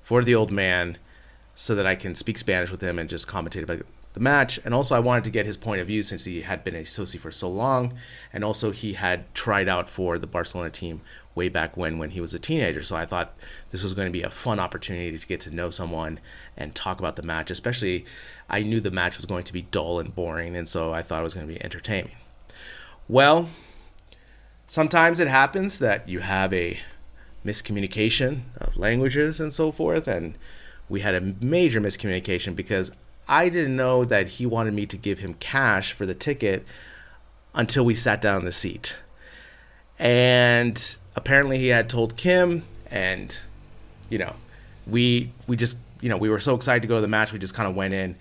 for 0.02 0.24
the 0.24 0.34
old 0.34 0.50
man, 0.50 0.98
so 1.54 1.76
that 1.76 1.86
I 1.86 1.94
can 1.94 2.16
speak 2.16 2.36
Spanish 2.36 2.72
with 2.72 2.80
him 2.80 2.98
and 2.98 3.08
just 3.08 3.28
commentate 3.28 3.62
about 3.62 3.86
the 4.12 4.20
match. 4.20 4.58
And 4.64 4.74
also, 4.74 4.96
I 4.96 5.00
wanted 5.00 5.24
to 5.24 5.30
get 5.30 5.46
his 5.46 5.56
point 5.56 5.80
of 5.80 5.86
view 5.86 6.02
since 6.02 6.24
he 6.24 6.42
had 6.42 6.64
been 6.64 6.74
a 6.74 6.80
associate 6.80 7.22
for 7.22 7.30
so 7.30 7.48
long, 7.48 7.94
and 8.32 8.44
also 8.44 8.70
he 8.70 8.94
had 8.94 9.32
tried 9.34 9.68
out 9.68 9.88
for 9.88 10.18
the 10.18 10.26
Barcelona 10.26 10.70
team 10.70 11.00
way 11.34 11.48
back 11.48 11.76
when 11.76 11.98
when 11.98 12.10
he 12.10 12.20
was 12.20 12.34
a 12.34 12.38
teenager. 12.38 12.82
So 12.82 12.96
I 12.96 13.06
thought 13.06 13.34
this 13.70 13.84
was 13.84 13.94
going 13.94 14.08
to 14.08 14.12
be 14.12 14.22
a 14.22 14.30
fun 14.30 14.58
opportunity 14.58 15.16
to 15.16 15.26
get 15.26 15.40
to 15.42 15.54
know 15.54 15.70
someone 15.70 16.18
and 16.56 16.74
talk 16.74 16.98
about 16.98 17.16
the 17.16 17.22
match. 17.22 17.50
Especially, 17.50 18.04
I 18.48 18.62
knew 18.62 18.80
the 18.80 18.90
match 18.90 19.16
was 19.16 19.26
going 19.26 19.44
to 19.44 19.52
be 19.52 19.62
dull 19.62 20.00
and 20.00 20.14
boring, 20.14 20.56
and 20.56 20.68
so 20.68 20.92
I 20.92 21.02
thought 21.02 21.20
it 21.20 21.24
was 21.24 21.34
going 21.34 21.46
to 21.46 21.54
be 21.54 21.62
entertaining. 21.62 22.16
Well, 23.08 23.48
sometimes 24.66 25.20
it 25.20 25.28
happens 25.28 25.78
that 25.78 26.08
you 26.08 26.20
have 26.20 26.52
a 26.52 26.78
miscommunication 27.44 28.42
of 28.56 28.76
languages 28.76 29.40
and 29.40 29.52
so 29.52 29.72
forth, 29.72 30.06
and 30.06 30.36
we 30.88 31.00
had 31.00 31.14
a 31.14 31.20
major 31.20 31.80
miscommunication 31.80 32.54
because 32.56 32.92
I 33.30 33.48
didn't 33.48 33.76
know 33.76 34.02
that 34.02 34.26
he 34.26 34.44
wanted 34.44 34.74
me 34.74 34.86
to 34.86 34.96
give 34.96 35.20
him 35.20 35.34
cash 35.34 35.92
for 35.92 36.04
the 36.04 36.14
ticket 36.14 36.66
until 37.54 37.84
we 37.84 37.94
sat 37.94 38.20
down 38.20 38.40
in 38.40 38.44
the 38.44 38.52
seat. 38.52 38.98
And 40.00 40.96
apparently 41.14 41.58
he 41.58 41.68
had 41.68 41.88
told 41.88 42.16
Kim 42.16 42.64
and 42.90 43.40
you 44.08 44.18
know, 44.18 44.34
we 44.84 45.32
we 45.46 45.56
just 45.56 45.76
you 46.00 46.08
know, 46.08 46.16
we 46.16 46.28
were 46.28 46.40
so 46.40 46.56
excited 46.56 46.82
to 46.82 46.88
go 46.88 46.96
to 46.96 47.00
the 47.00 47.08
match, 47.08 47.32
we 47.32 47.38
just 47.38 47.54
kind 47.54 47.68
of 47.68 47.76
went 47.76 47.94
in. 47.94 48.16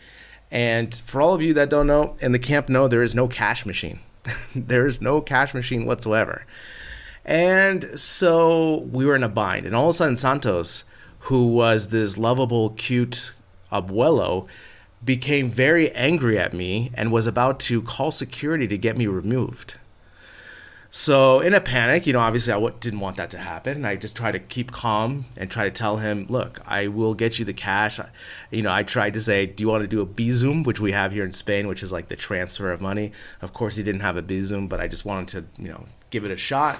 And 0.51 0.93
for 0.93 1.21
all 1.21 1.33
of 1.33 1.41
you 1.41 1.55
that 1.55 1.69
don't 1.69 1.87
know, 1.87 2.15
in 2.19 2.31
the 2.31 2.39
Camp 2.39 2.69
Nou 2.69 2.87
there 2.87 3.01
is 3.01 3.15
no 3.15 3.27
cash 3.27 3.65
machine. 3.65 3.99
there 4.55 4.85
is 4.85 5.01
no 5.01 5.21
cash 5.21 5.55
machine 5.55 5.87
whatsoever. 5.87 6.45
And 7.25 7.83
so 7.99 8.81
we 8.91 9.05
were 9.07 9.15
in 9.15 9.23
a 9.23 9.29
bind. 9.29 9.65
And 9.65 9.75
all 9.75 9.85
of 9.85 9.89
a 9.89 9.93
sudden, 9.93 10.17
Santos, 10.17 10.83
who 11.21 11.47
was 11.47 11.89
this 11.89 12.17
lovable, 12.17 12.71
cute 12.71 13.33
abuelo, 13.71 14.47
became 15.03 15.49
very 15.49 15.91
angry 15.91 16.37
at 16.37 16.53
me 16.53 16.91
and 16.93 17.11
was 17.11 17.27
about 17.27 17.59
to 17.61 17.81
call 17.81 18.11
security 18.11 18.67
to 18.67 18.77
get 18.77 18.97
me 18.97 19.07
removed. 19.07 19.75
So, 20.91 21.39
in 21.39 21.53
a 21.53 21.61
panic, 21.61 22.07
you 22.07 22.13
know, 22.13 22.19
obviously 22.19 22.51
I 22.51 22.69
didn't 22.79 22.99
want 22.99 23.17
that 23.17 23.29
to 23.31 23.37
happen. 23.37 23.85
I 23.85 23.95
just 23.95 24.15
tried 24.15 24.31
to 24.31 24.39
keep 24.39 24.71
calm 24.71 25.25
and 25.37 25.49
try 25.49 25.65
to 25.65 25.71
tell 25.71 25.97
him, 25.97 26.25
look, 26.29 26.59
I 26.65 26.87
will 26.87 27.13
get 27.13 27.37
you 27.37 27.45
the 27.45 27.53
cash. 27.53 27.99
You 28.49 28.63
know, 28.63 28.71
I 28.71 28.81
tried 28.81 29.13
to 29.13 29.21
say, 29.21 29.45
do 29.45 29.63
you 29.63 29.67
want 29.67 29.83
to 29.83 29.87
do 29.87 30.01
a 30.01 30.05
Bizum, 30.05 30.65
which 30.65 30.79
we 30.79 30.91
have 30.91 31.11
here 31.11 31.23
in 31.23 31.31
Spain, 31.31 31.67
which 31.67 31.83
is 31.83 31.91
like 31.91 32.07
the 32.07 32.15
transfer 32.15 32.71
of 32.71 32.81
money. 32.81 33.11
Of 33.39 33.53
course, 33.53 33.75
he 33.75 33.83
didn't 33.83 34.01
have 34.01 34.17
a 34.17 34.23
Bizum, 34.23 34.67
but 34.67 34.81
I 34.81 34.87
just 34.87 35.05
wanted 35.05 35.27
to, 35.27 35.63
you 35.63 35.69
know, 35.69 35.85
give 36.09 36.25
it 36.25 36.31
a 36.31 36.37
shot. 36.37 36.79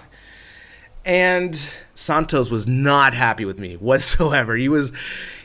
And 1.06 1.56
Santos 1.96 2.50
was 2.50 2.68
not 2.68 3.14
happy 3.14 3.46
with 3.46 3.60
me 3.60 3.76
whatsoever. 3.78 4.56
He 4.56 4.70
was, 4.70 4.92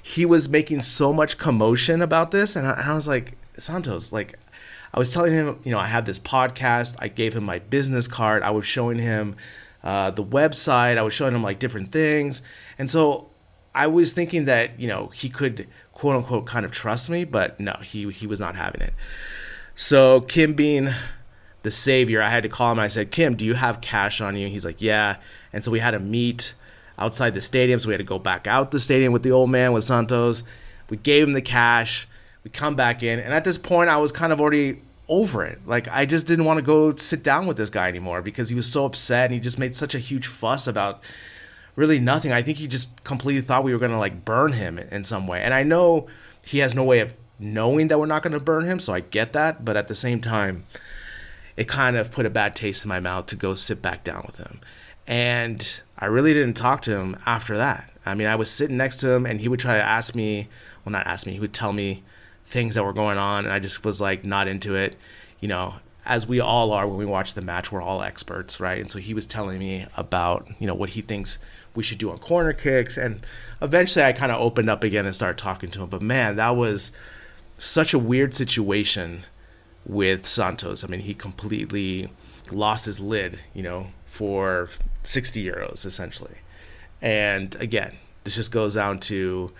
he 0.02 0.26
was 0.26 0.48
making 0.48 0.80
so 0.80 1.12
much 1.12 1.38
commotion 1.38 2.02
about 2.02 2.30
this, 2.30 2.56
and 2.56 2.66
I, 2.66 2.72
and 2.72 2.90
I 2.90 2.94
was 2.94 3.08
like, 3.08 3.36
Santos, 3.56 4.12
like, 4.12 4.38
I 4.94 4.98
was 4.98 5.10
telling 5.10 5.32
him, 5.32 5.58
you 5.64 5.72
know, 5.72 5.78
I 5.78 5.88
have 5.88 6.04
this 6.04 6.20
podcast. 6.20 6.94
I 7.00 7.08
gave 7.08 7.34
him 7.34 7.42
my 7.42 7.58
business 7.58 8.06
card. 8.06 8.44
I 8.44 8.52
was 8.52 8.64
showing 8.64 9.00
him 9.00 9.34
uh, 9.82 10.12
the 10.12 10.22
website. 10.22 10.98
I 10.98 11.02
was 11.02 11.12
showing 11.12 11.34
him 11.34 11.42
like 11.42 11.58
different 11.58 11.90
things. 11.90 12.42
And 12.78 12.88
so 12.88 13.28
I 13.74 13.88
was 13.88 14.12
thinking 14.12 14.44
that, 14.44 14.78
you 14.78 14.86
know, 14.86 15.08
he 15.08 15.28
could 15.28 15.66
quote 15.92 16.14
unquote 16.14 16.46
kind 16.46 16.64
of 16.64 16.70
trust 16.70 17.10
me, 17.10 17.24
but 17.24 17.58
no, 17.58 17.76
he, 17.82 18.08
he 18.12 18.28
was 18.28 18.38
not 18.38 18.54
having 18.54 18.82
it. 18.82 18.94
So 19.74 20.20
Kim 20.20 20.54
being 20.54 20.90
the 21.64 21.70
savior, 21.70 22.22
I 22.22 22.28
had 22.28 22.44
to 22.44 22.48
call 22.48 22.70
him. 22.70 22.78
I 22.78 22.88
said, 22.88 23.10
Kim, 23.10 23.34
do 23.34 23.44
you 23.44 23.54
have 23.54 23.80
cash 23.80 24.20
on 24.20 24.36
you? 24.36 24.48
He's 24.48 24.64
like, 24.64 24.80
yeah. 24.80 25.16
And 25.52 25.64
so 25.64 25.72
we 25.72 25.80
had 25.80 25.90
to 25.90 25.98
meet 25.98 26.54
outside 26.98 27.34
the 27.34 27.40
stadium. 27.40 27.80
So 27.80 27.88
we 27.88 27.94
had 27.94 27.98
to 27.98 28.04
go 28.04 28.18
back 28.18 28.46
out 28.46 28.70
the 28.70 28.78
stadium 28.78 29.12
with 29.12 29.24
the 29.24 29.32
old 29.32 29.50
man, 29.50 29.72
with 29.72 29.82
Santos. 29.82 30.44
We 30.88 30.98
gave 30.98 31.26
him 31.26 31.32
the 31.32 31.42
cash. 31.42 32.06
We 32.44 32.50
come 32.50 32.76
back 32.76 33.02
in, 33.02 33.18
and 33.18 33.32
at 33.32 33.42
this 33.42 33.56
point, 33.56 33.88
I 33.88 33.96
was 33.96 34.12
kind 34.12 34.30
of 34.30 34.38
already 34.38 34.82
over 35.08 35.44
it. 35.44 35.58
Like 35.66 35.88
I 35.88 36.04
just 36.04 36.26
didn't 36.26 36.44
want 36.44 36.58
to 36.58 36.62
go 36.62 36.94
sit 36.94 37.22
down 37.22 37.46
with 37.46 37.56
this 37.56 37.70
guy 37.70 37.88
anymore 37.88 38.20
because 38.20 38.50
he 38.50 38.54
was 38.54 38.70
so 38.70 38.84
upset 38.84 39.26
and 39.26 39.34
he 39.34 39.40
just 39.40 39.58
made 39.58 39.74
such 39.74 39.94
a 39.94 39.98
huge 39.98 40.26
fuss 40.26 40.66
about 40.66 41.02
really 41.76 41.98
nothing. 41.98 42.32
I 42.32 42.42
think 42.42 42.58
he 42.58 42.66
just 42.66 43.02
completely 43.04 43.42
thought 43.42 43.64
we 43.64 43.72
were 43.72 43.78
gonna 43.78 43.98
like 43.98 44.24
burn 44.24 44.52
him 44.52 44.78
in 44.78 45.04
some 45.04 45.26
way. 45.26 45.40
And 45.40 45.54
I 45.54 45.62
know 45.62 46.06
he 46.42 46.58
has 46.58 46.74
no 46.74 46.84
way 46.84 47.00
of 47.00 47.14
knowing 47.38 47.88
that 47.88 47.98
we're 47.98 48.06
not 48.06 48.22
gonna 48.22 48.40
burn 48.40 48.64
him, 48.64 48.78
so 48.78 48.92
I 48.92 49.00
get 49.00 49.32
that. 49.32 49.64
But 49.64 49.76
at 49.76 49.88
the 49.88 49.94
same 49.94 50.20
time, 50.20 50.64
it 51.56 51.68
kind 51.68 51.96
of 51.96 52.10
put 52.10 52.26
a 52.26 52.30
bad 52.30 52.56
taste 52.56 52.84
in 52.84 52.88
my 52.88 53.00
mouth 53.00 53.26
to 53.26 53.36
go 53.36 53.54
sit 53.54 53.80
back 53.80 54.04
down 54.04 54.24
with 54.26 54.38
him. 54.38 54.60
And 55.06 55.80
I 55.98 56.06
really 56.06 56.32
didn't 56.32 56.54
talk 56.56 56.82
to 56.82 56.96
him 56.96 57.16
after 57.26 57.56
that. 57.56 57.90
I 58.06 58.14
mean, 58.14 58.26
I 58.26 58.36
was 58.36 58.50
sitting 58.50 58.76
next 58.76 58.98
to 58.98 59.10
him 59.10 59.26
and 59.26 59.40
he 59.40 59.48
would 59.48 59.60
try 59.60 59.76
to 59.76 59.82
ask 59.82 60.14
me, 60.14 60.48
well, 60.84 60.92
not 60.92 61.06
ask 61.06 61.26
me, 61.26 61.32
he 61.32 61.40
would 61.40 61.52
tell 61.52 61.72
me 61.72 62.02
things 62.44 62.74
that 62.74 62.84
were 62.84 62.92
going 62.92 63.18
on. 63.18 63.44
And 63.44 63.52
I 63.52 63.58
just 63.58 63.84
was 63.84 64.00
like, 64.00 64.24
not 64.24 64.48
into 64.48 64.74
it. 64.74 64.96
You 65.40 65.48
know, 65.48 65.74
as 66.04 66.26
we 66.26 66.40
all 66.40 66.72
are 66.72 66.86
when 66.86 66.98
we 66.98 67.04
watch 67.04 67.34
the 67.34 67.40
match, 67.40 67.72
we're 67.72 67.82
all 67.82 68.02
experts, 68.02 68.60
right? 68.60 68.80
And 68.80 68.90
so 68.90 68.98
he 68.98 69.14
was 69.14 69.26
telling 69.26 69.58
me 69.58 69.86
about, 69.96 70.48
you 70.58 70.66
know, 70.66 70.74
what 70.74 70.90
he 70.90 71.00
thinks 71.00 71.38
we 71.74 71.82
should 71.82 71.98
do 71.98 72.10
on 72.10 72.18
corner 72.18 72.52
kicks. 72.52 72.96
And 72.96 73.24
eventually 73.62 74.04
I 74.04 74.12
kind 74.12 74.32
of 74.32 74.40
opened 74.40 74.70
up 74.70 74.84
again 74.84 75.06
and 75.06 75.14
started 75.14 75.38
talking 75.38 75.70
to 75.70 75.82
him. 75.82 75.88
But 75.88 76.02
man, 76.02 76.36
that 76.36 76.56
was 76.56 76.90
such 77.58 77.94
a 77.94 77.98
weird 77.98 78.34
situation 78.34 79.24
with 79.86 80.26
Santos. 80.26 80.84
I 80.84 80.86
mean, 80.86 81.00
he 81.00 81.14
completely 81.14 82.10
lost 82.50 82.86
his 82.86 83.00
lid, 83.00 83.40
you 83.52 83.62
know, 83.62 83.88
for 84.06 84.68
60 85.02 85.44
euros 85.44 85.84
essentially. 85.84 86.36
And 87.02 87.54
again, 87.56 87.96
this 88.24 88.36
just 88.36 88.50
goes 88.50 88.74
down 88.74 89.00
to 89.00 89.52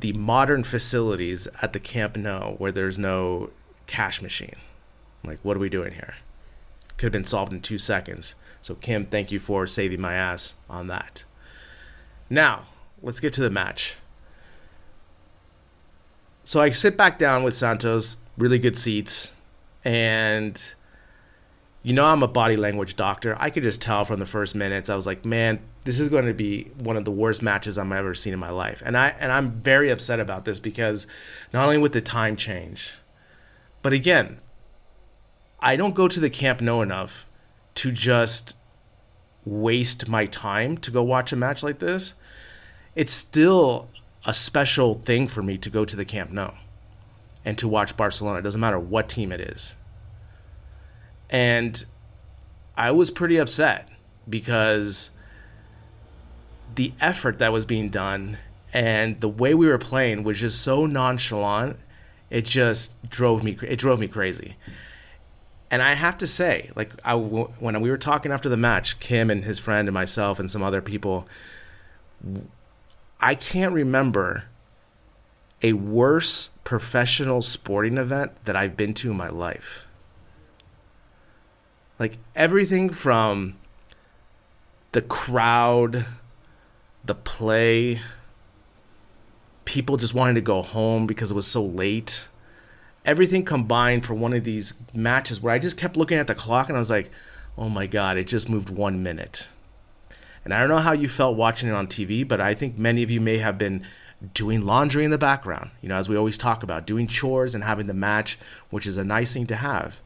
the 0.00 0.12
modern 0.12 0.64
facilities 0.64 1.48
at 1.62 1.72
the 1.72 1.80
Camp 1.80 2.16
Nou 2.16 2.54
where 2.54 2.72
there's 2.72 2.98
no 2.98 3.50
cash 3.86 4.20
machine. 4.20 4.56
Like, 5.24 5.38
what 5.42 5.56
are 5.56 5.60
we 5.60 5.68
doing 5.68 5.92
here? 5.92 6.16
Could 6.96 7.06
have 7.06 7.12
been 7.12 7.24
solved 7.24 7.52
in 7.52 7.60
two 7.60 7.78
seconds. 7.78 8.34
So, 8.62 8.74
Kim, 8.74 9.06
thank 9.06 9.30
you 9.30 9.38
for 9.38 9.66
saving 9.66 10.00
my 10.00 10.14
ass 10.14 10.54
on 10.68 10.88
that. 10.88 11.24
Now, 12.28 12.62
let's 13.02 13.20
get 13.20 13.32
to 13.34 13.42
the 13.42 13.50
match. 13.50 13.96
So, 16.44 16.60
I 16.60 16.70
sit 16.70 16.96
back 16.96 17.18
down 17.18 17.42
with 17.42 17.54
Santos, 17.54 18.18
really 18.36 18.58
good 18.58 18.76
seats, 18.76 19.34
and 19.86 20.74
you 21.84 21.92
know 21.92 22.04
I'm 22.04 22.24
a 22.24 22.28
body 22.28 22.56
language 22.56 22.96
doctor. 22.96 23.36
I 23.38 23.50
could 23.50 23.62
just 23.62 23.80
tell 23.80 24.04
from 24.04 24.18
the 24.18 24.26
first 24.26 24.56
minutes. 24.56 24.90
I 24.90 24.96
was 24.96 25.06
like, 25.06 25.24
man, 25.24 25.60
this 25.84 26.00
is 26.00 26.08
going 26.08 26.26
to 26.26 26.34
be 26.34 26.64
one 26.80 26.96
of 26.96 27.04
the 27.04 27.12
worst 27.12 27.40
matches 27.40 27.78
I've 27.78 27.90
ever 27.92 28.12
seen 28.12 28.32
in 28.32 28.40
my 28.40 28.50
life. 28.50 28.82
And 28.84 28.98
I 28.98 29.14
and 29.20 29.30
I'm 29.30 29.52
very 29.52 29.90
upset 29.90 30.18
about 30.18 30.44
this 30.44 30.58
because 30.58 31.06
not 31.52 31.64
only 31.64 31.78
with 31.78 31.92
the 31.92 32.00
time 32.00 32.34
change, 32.34 32.94
but 33.80 33.92
again, 33.92 34.40
I 35.60 35.76
don't 35.76 35.94
go 35.94 36.08
to 36.08 36.18
the 36.18 36.30
Camp 36.30 36.60
Nou 36.60 36.82
enough 36.82 37.24
to 37.76 37.92
just 37.92 38.56
waste 39.44 40.08
my 40.08 40.26
time 40.26 40.76
to 40.78 40.90
go 40.90 41.04
watch 41.04 41.32
a 41.32 41.36
match 41.36 41.62
like 41.62 41.78
this. 41.78 42.14
It's 42.96 43.12
still 43.12 43.88
a 44.24 44.34
special 44.34 44.94
thing 44.94 45.28
for 45.28 45.42
me 45.42 45.56
to 45.58 45.70
go 45.70 45.84
to 45.84 45.94
the 45.94 46.04
Camp 46.04 46.32
Nou 46.32 46.50
and 47.46 47.56
to 47.56 47.68
watch 47.68 47.96
Barcelona. 47.96 48.40
It 48.40 48.42
doesn't 48.42 48.60
matter 48.60 48.78
what 48.78 49.08
team 49.08 49.30
it 49.30 49.40
is. 49.40 49.76
And 51.30 51.82
I 52.76 52.90
was 52.90 53.10
pretty 53.10 53.36
upset 53.38 53.88
because 54.28 55.10
the 56.74 56.92
effort 57.00 57.38
that 57.38 57.52
was 57.52 57.64
being 57.64 57.88
done 57.88 58.36
and 58.74 59.20
the 59.20 59.28
way 59.28 59.54
we 59.54 59.68
were 59.68 59.78
playing 59.78 60.24
was 60.24 60.40
just 60.40 60.60
so 60.60 60.86
nonchalant. 60.86 61.78
It 62.28 62.44
just 62.44 63.08
drove 63.08 63.44
me 63.44 63.56
it 63.62 63.78
drove 63.78 64.00
me 64.00 64.08
crazy. 64.08 64.56
And 65.70 65.82
I 65.82 65.94
have 65.94 66.18
to 66.18 66.26
say, 66.26 66.70
like 66.74 66.90
I 67.04 67.14
when 67.14 67.80
we 67.80 67.90
were 67.90 67.96
talking 67.96 68.32
after 68.32 68.48
the 68.48 68.56
match, 68.56 68.98
Kim 68.98 69.30
and 69.30 69.44
his 69.44 69.60
friend 69.60 69.86
and 69.86 69.94
myself 69.94 70.40
and 70.40 70.50
some 70.50 70.64
other 70.64 70.82
people, 70.82 71.28
I 73.20 73.36
can't 73.36 73.72
remember 73.72 74.44
a 75.62 75.72
worse 75.72 76.50
professional 76.64 77.42
sporting 77.42 77.98
event 77.98 78.32
that 78.44 78.56
I've 78.56 78.76
been 78.76 78.94
to 78.94 79.10
in 79.10 79.16
my 79.16 79.28
life. 79.28 79.84
Like 81.98 82.18
everything 82.34 82.90
from 82.90 83.56
the 84.92 85.02
crowd, 85.02 86.04
the 87.04 87.14
play, 87.14 88.00
people 89.64 89.96
just 89.96 90.14
wanting 90.14 90.34
to 90.34 90.40
go 90.40 90.62
home 90.62 91.06
because 91.06 91.30
it 91.30 91.34
was 91.34 91.46
so 91.46 91.62
late. 91.62 92.28
Everything 93.04 93.44
combined 93.44 94.04
for 94.04 94.14
one 94.14 94.32
of 94.32 94.44
these 94.44 94.74
matches 94.92 95.40
where 95.40 95.52
I 95.52 95.58
just 95.58 95.78
kept 95.78 95.96
looking 95.96 96.18
at 96.18 96.26
the 96.26 96.34
clock 96.34 96.68
and 96.68 96.76
I 96.76 96.80
was 96.80 96.90
like, 96.90 97.10
oh 97.56 97.68
my 97.68 97.86
God, 97.86 98.16
it 98.16 98.26
just 98.26 98.48
moved 98.48 98.68
one 98.68 99.02
minute. 99.02 99.48
And 100.44 100.54
I 100.54 100.60
don't 100.60 100.68
know 100.68 100.78
how 100.78 100.92
you 100.92 101.08
felt 101.08 101.36
watching 101.36 101.68
it 101.68 101.72
on 101.72 101.86
TV, 101.86 102.26
but 102.26 102.40
I 102.40 102.54
think 102.54 102.78
many 102.78 103.02
of 103.02 103.10
you 103.10 103.20
may 103.20 103.38
have 103.38 103.58
been 103.58 103.84
doing 104.34 104.62
laundry 104.62 105.04
in 105.04 105.10
the 105.10 105.18
background, 105.18 105.70
you 105.80 105.88
know, 105.88 105.96
as 105.96 106.08
we 106.08 106.16
always 106.16 106.38
talk 106.38 106.62
about, 106.62 106.86
doing 106.86 107.06
chores 107.06 107.54
and 107.54 107.64
having 107.64 107.86
the 107.86 107.94
match, 107.94 108.38
which 108.70 108.86
is 108.86 108.96
a 108.96 109.04
nice 109.04 109.32
thing 109.32 109.46
to 109.46 109.56
have. 109.56 110.00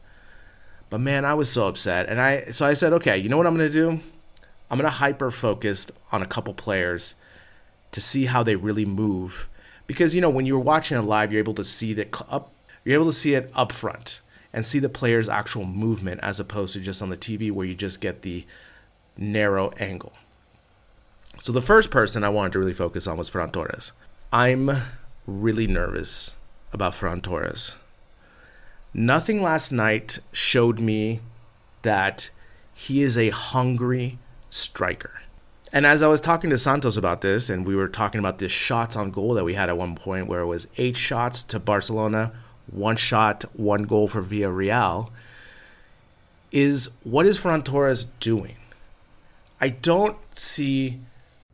But 0.89 0.99
man, 0.99 1.23
I 1.23 1.33
was 1.33 1.49
so 1.49 1.67
upset. 1.67 2.09
And 2.09 2.19
I 2.19 2.51
so 2.51 2.65
I 2.65 2.73
said, 2.73 2.93
okay, 2.93 3.17
you 3.17 3.29
know 3.29 3.37
what 3.37 3.47
I'm 3.47 3.55
gonna 3.55 3.69
do? 3.69 4.01
I'm 4.69 4.77
gonna 4.77 4.89
hyper 4.89 5.31
focus 5.31 5.89
on 6.11 6.21
a 6.21 6.25
couple 6.25 6.53
players 6.53 7.15
to 7.91 8.01
see 8.01 8.25
how 8.25 8.43
they 8.43 8.55
really 8.55 8.85
move. 8.85 9.47
Because 9.87 10.13
you 10.13 10.21
know, 10.21 10.29
when 10.29 10.45
you're 10.45 10.59
watching 10.59 10.97
it 10.97 11.01
live, 11.01 11.31
you're 11.31 11.39
able 11.39 11.53
to 11.55 11.63
see 11.63 11.93
that 11.93 12.21
up 12.29 12.51
you're 12.83 12.95
able 12.95 13.05
to 13.05 13.17
see 13.17 13.35
it 13.35 13.51
up 13.53 13.71
front 13.71 14.21
and 14.53 14.65
see 14.65 14.79
the 14.79 14.89
player's 14.89 15.29
actual 15.29 15.65
movement 15.65 16.19
as 16.23 16.39
opposed 16.39 16.73
to 16.73 16.79
just 16.79 17.01
on 17.01 17.09
the 17.09 17.17
TV 17.17 17.51
where 17.51 17.65
you 17.65 17.75
just 17.75 18.01
get 18.01 18.21
the 18.21 18.45
narrow 19.17 19.69
angle. 19.79 20.13
So 21.41 21.51
the 21.51 21.59
first 21.59 21.89
person 21.89 22.23
I 22.23 22.29
wanted 22.29 22.53
to 22.53 22.59
really 22.59 22.71
focus 22.71 23.07
on 23.07 23.17
was 23.17 23.27
Ferran 23.27 23.51
Torres. 23.51 23.93
I'm 24.31 24.69
really 25.25 25.65
nervous 25.65 26.35
about 26.71 26.93
Ferran 26.93 27.23
Torres. 27.23 27.77
Nothing 28.93 29.41
last 29.41 29.71
night 29.71 30.19
showed 30.31 30.79
me 30.79 31.19
that 31.81 32.29
he 32.75 33.01
is 33.01 33.17
a 33.17 33.31
hungry 33.31 34.19
striker. 34.51 35.21
And 35.73 35.87
as 35.87 36.03
I 36.03 36.07
was 36.07 36.21
talking 36.21 36.51
to 36.51 36.59
Santos 36.59 36.95
about 36.95 37.21
this, 37.21 37.49
and 37.49 37.65
we 37.65 37.75
were 37.75 37.87
talking 37.87 38.19
about 38.19 38.37
the 38.37 38.47
shots 38.47 38.95
on 38.95 39.09
goal 39.09 39.33
that 39.33 39.43
we 39.43 39.55
had 39.55 39.67
at 39.67 39.77
one 39.79 39.95
point, 39.95 40.27
where 40.27 40.41
it 40.41 40.45
was 40.45 40.67
eight 40.77 40.95
shots 40.95 41.41
to 41.41 41.59
Barcelona, 41.59 42.33
one 42.69 42.97
shot, 42.97 43.45
one 43.53 43.85
goal 43.85 44.07
for 44.07 44.21
Villarreal, 44.21 45.09
is 46.51 46.91
what 47.03 47.25
is 47.25 47.39
Ferran 47.39 47.65
Torres 47.65 48.05
doing? 48.05 48.57
I 49.59 49.69
don't 49.69 50.17
see. 50.37 50.99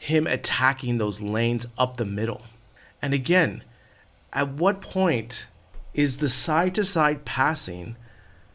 Him 0.00 0.26
attacking 0.26 0.96
those 0.96 1.20
lanes 1.20 1.66
up 1.76 1.98
the 1.98 2.06
middle. 2.06 2.40
And 3.02 3.12
again, 3.12 3.62
at 4.32 4.48
what 4.48 4.80
point 4.80 5.46
is 5.92 6.16
the 6.16 6.28
side 6.28 6.74
to 6.76 6.84
side 6.84 7.26
passing 7.26 7.96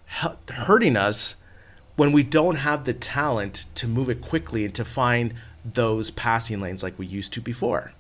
hurting 0.07 0.97
us 0.97 1.35
when 1.95 2.11
we 2.11 2.23
don't 2.23 2.55
have 2.55 2.85
the 2.85 2.93
talent 2.93 3.67
to 3.75 3.87
move 3.87 4.09
it 4.09 4.21
quickly 4.21 4.65
and 4.65 4.73
to 4.73 4.83
find 4.83 5.35
those 5.63 6.09
passing 6.09 6.59
lanes 6.61 6.81
like 6.81 6.97
we 6.97 7.05
used 7.05 7.31
to 7.33 7.41
before. 7.41 7.91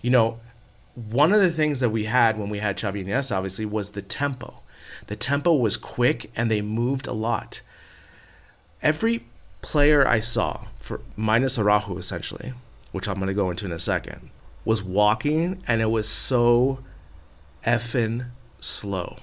You 0.00 0.10
know, 0.10 0.38
one 0.94 1.32
of 1.32 1.40
the 1.40 1.50
things 1.50 1.80
that 1.80 1.90
we 1.90 2.04
had 2.04 2.38
when 2.38 2.50
we 2.50 2.60
had 2.60 2.78
Xavi 2.78 3.32
obviously 3.34 3.66
was 3.66 3.90
the 3.90 4.02
tempo. 4.02 4.62
The 5.08 5.16
tempo 5.16 5.54
was 5.54 5.76
quick 5.76 6.30
and 6.36 6.48
they 6.48 6.62
moved 6.62 7.08
a 7.08 7.12
lot. 7.12 7.62
Every 8.80 9.24
player 9.62 10.06
I 10.06 10.20
saw, 10.20 10.66
for 10.78 11.00
minus 11.16 11.58
Araujo 11.58 11.98
essentially, 11.98 12.52
which 12.92 13.08
I'm 13.08 13.20
to 13.20 13.34
go 13.34 13.50
into 13.50 13.66
in 13.66 13.72
a 13.72 13.78
second, 13.78 14.30
was 14.64 14.82
walking 14.82 15.62
and 15.66 15.80
it 15.80 15.90
was 15.90 16.08
so 16.08 16.80
effing 17.64 18.26
slow. 18.60 19.18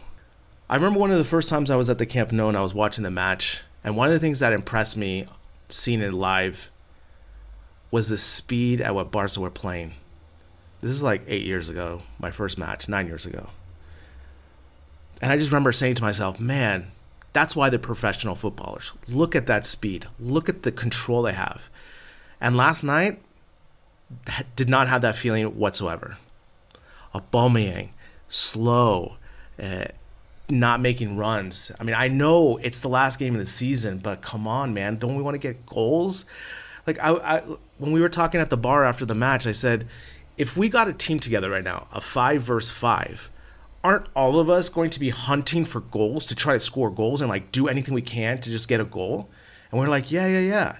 I 0.69 0.75
remember 0.75 0.99
one 0.99 1.11
of 1.11 1.17
the 1.17 1.23
first 1.23 1.49
times 1.49 1.71
I 1.71 1.75
was 1.75 1.89
at 1.89 1.97
the 1.97 2.05
Camp 2.05 2.31
Nou 2.31 2.49
and 2.49 2.57
I 2.57 2.61
was 2.61 2.73
watching 2.73 3.03
the 3.03 3.11
match, 3.11 3.63
and 3.83 3.95
one 3.95 4.07
of 4.07 4.13
the 4.13 4.19
things 4.19 4.39
that 4.39 4.53
impressed 4.53 4.97
me 4.97 5.27
seeing 5.69 6.01
it 6.01 6.13
live 6.13 6.69
was 7.89 8.09
the 8.09 8.17
speed 8.17 8.81
at 8.81 8.93
what 8.93 9.11
Barca 9.11 9.39
were 9.39 9.49
playing. 9.49 9.93
This 10.81 10.91
is 10.91 11.01
like 11.01 11.23
eight 11.27 11.45
years 11.45 11.69
ago, 11.69 12.03
my 12.19 12.31
first 12.31 12.57
match, 12.57 12.89
nine 12.89 13.07
years 13.07 13.25
ago. 13.25 13.49
And 15.21 15.31
I 15.31 15.37
just 15.37 15.51
remember 15.51 15.71
saying 15.71 15.95
to 15.95 16.03
myself, 16.03 16.39
man, 16.39 16.91
that's 17.37 17.55
why 17.55 17.69
they're 17.69 17.77
professional 17.77 18.33
footballers. 18.33 18.93
Look 19.07 19.35
at 19.35 19.45
that 19.45 19.63
speed. 19.63 20.07
Look 20.19 20.49
at 20.49 20.63
the 20.63 20.71
control 20.71 21.21
they 21.21 21.33
have. 21.33 21.69
And 22.41 22.57
last 22.57 22.83
night, 22.83 23.19
did 24.55 24.67
not 24.67 24.87
have 24.87 25.03
that 25.03 25.15
feeling 25.15 25.45
whatsoever. 25.45 26.17
Aubameyang, 27.13 27.89
slow, 28.27 29.17
uh, 29.61 29.85
not 30.49 30.81
making 30.81 31.15
runs. 31.15 31.71
I 31.79 31.83
mean, 31.83 31.95
I 31.95 32.07
know 32.07 32.57
it's 32.57 32.79
the 32.79 32.89
last 32.89 33.19
game 33.19 33.35
of 33.35 33.39
the 33.39 33.45
season, 33.45 33.99
but 33.99 34.21
come 34.23 34.47
on, 34.47 34.73
man, 34.73 34.97
don't 34.97 35.15
we 35.15 35.21
want 35.21 35.35
to 35.35 35.39
get 35.39 35.63
goals? 35.67 36.25
Like 36.87 36.97
I, 36.99 37.11
I, 37.11 37.39
when 37.77 37.91
we 37.91 38.01
were 38.01 38.09
talking 38.09 38.41
at 38.41 38.49
the 38.49 38.57
bar 38.57 38.83
after 38.83 39.05
the 39.05 39.13
match, 39.13 39.45
I 39.45 39.51
said, 39.51 39.87
if 40.39 40.57
we 40.57 40.69
got 40.69 40.87
a 40.87 40.93
team 40.93 41.19
together 41.19 41.51
right 41.51 41.63
now, 41.63 41.87
a 41.93 42.01
five 42.01 42.41
versus 42.41 42.71
five, 42.71 43.29
aren't 43.87 44.09
all 44.17 44.37
of 44.37 44.49
us 44.49 44.67
going 44.67 44.89
to 44.89 44.99
be 44.99 45.11
hunting 45.11 45.63
for 45.63 45.79
goals 45.79 46.25
to 46.25 46.35
try 46.35 46.51
to 46.51 46.59
score 46.59 46.89
goals 46.89 47.21
and 47.21 47.29
like 47.29 47.53
do 47.53 47.69
anything 47.69 47.93
we 47.93 48.01
can 48.01 48.37
to 48.37 48.49
just 48.49 48.67
get 48.67 48.81
a 48.81 48.85
goal? 48.85 49.29
And 49.71 49.79
we're 49.79 49.87
like, 49.87 50.11
yeah, 50.11 50.27
yeah, 50.27 50.41
yeah. 50.41 50.77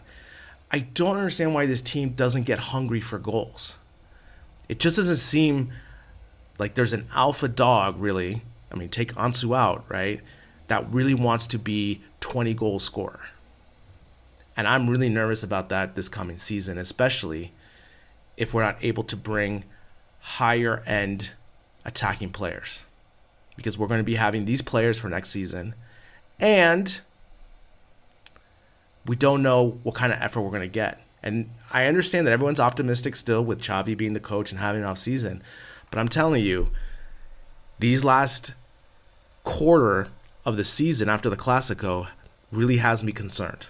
I 0.71 0.79
don't 0.79 1.15
understand 1.15 1.53
why 1.53 1.67
this 1.67 1.81
team 1.81 2.09
doesn't 2.09 2.43
get 2.43 2.59
hungry 2.59 2.99
for 2.99 3.17
goals. 3.17 3.77
It 4.67 4.81
just 4.81 4.97
doesn't 4.97 5.15
seem 5.15 5.71
like 6.59 6.73
there's 6.73 6.91
an 6.91 7.07
alpha 7.15 7.47
dog, 7.47 7.97
really. 7.97 8.41
I 8.69 8.75
mean, 8.75 8.89
take 8.89 9.13
Ansu 9.13 9.55
out, 9.55 9.85
right? 9.87 10.19
That 10.67 10.91
really 10.91 11.13
wants 11.13 11.47
to 11.47 11.57
be 11.57 12.01
20 12.19 12.53
goal 12.55 12.77
scorer. 12.77 13.27
And 14.57 14.67
I'm 14.67 14.89
really 14.89 15.07
nervous 15.07 15.43
about 15.43 15.69
that 15.69 15.95
this 15.95 16.09
coming 16.09 16.37
season, 16.37 16.77
especially 16.77 17.53
if 18.35 18.53
we're 18.53 18.63
not 18.63 18.77
able 18.81 19.05
to 19.05 19.15
bring 19.15 19.63
higher 20.19 20.83
end 20.85 21.31
attacking 21.85 22.31
players. 22.31 22.83
Because 23.57 23.77
we're 23.77 23.87
going 23.87 23.99
to 23.99 24.05
be 24.05 24.15
having 24.15 24.45
these 24.45 24.61
players 24.61 24.97
for 24.97 25.09
next 25.09 25.29
season. 25.29 25.75
And 26.39 27.01
we 29.05 29.15
don't 29.15 29.43
know 29.43 29.79
what 29.83 29.95
kind 29.95 30.13
of 30.13 30.21
effort 30.21 30.41
we're 30.41 30.51
going 30.51 30.61
to 30.61 30.67
get. 30.67 31.01
And 31.23 31.49
I 31.71 31.87
understand 31.87 32.27
that 32.27 32.31
everyone's 32.31 32.59
optimistic 32.59 33.15
still 33.15 33.43
with 33.43 33.61
Xavi 33.61 33.97
being 33.97 34.13
the 34.13 34.19
coach 34.19 34.51
and 34.51 34.59
having 34.59 34.83
an 34.83 34.87
off 34.87 34.97
season, 34.97 35.41
but 35.89 35.99
I'm 35.99 36.07
telling 36.07 36.43
you, 36.43 36.69
these 37.79 38.03
last 38.03 38.53
quarter 39.43 40.09
of 40.45 40.57
the 40.57 40.63
season 40.63 41.09
after 41.09 41.29
the 41.29 41.35
Clasico 41.35 42.07
really 42.51 42.77
has 42.77 43.03
me 43.03 43.11
concerned 43.11 43.67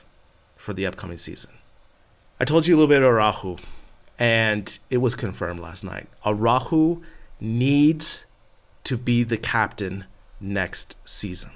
for 0.55 0.73
the 0.73 0.85
upcoming 0.85 1.17
season. 1.17 1.51
I 2.39 2.45
told 2.45 2.67
you 2.67 2.75
a 2.75 2.77
little 2.77 2.87
bit 2.87 2.99
about 2.99 3.09
Araujo, 3.09 3.57
and 4.19 4.77
it 4.89 4.97
was 4.97 5.15
confirmed 5.15 5.59
last 5.59 5.83
night. 5.83 6.07
Araujo 6.25 7.01
needs 7.39 8.25
to 8.87 8.97
be 8.97 9.23
the 9.23 9.37
captain 9.37 10.05
next 10.39 10.95
season. 11.03 11.51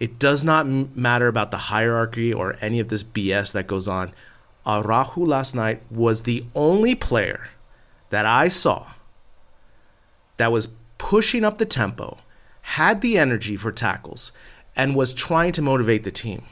It 0.00 0.18
does 0.18 0.42
not 0.42 0.66
matter 0.66 1.28
about 1.28 1.50
the 1.50 1.68
hierarchy 1.68 2.32
or 2.32 2.56
any 2.62 2.80
of 2.80 2.88
this 2.88 3.04
BS 3.04 3.52
that 3.52 3.66
goes 3.66 3.86
on. 3.86 4.12
Araujo 4.66 5.20
last 5.26 5.54
night 5.54 5.82
was 5.90 6.22
the 6.22 6.44
only 6.54 6.94
player 6.94 7.48
that 8.08 8.24
I 8.24 8.48
saw 8.48 8.92
that 10.38 10.50
was 10.50 10.68
pushing 10.96 11.44
up 11.44 11.58
the 11.58 11.66
tempo, 11.66 12.16
had 12.62 13.02
the 13.02 13.18
energy 13.18 13.54
for 13.54 13.70
tackles, 13.70 14.32
and 14.74 14.96
was 14.96 15.12
trying 15.12 15.52
to 15.52 15.62
motivate 15.62 16.02
the 16.02 16.10
team. 16.10 16.44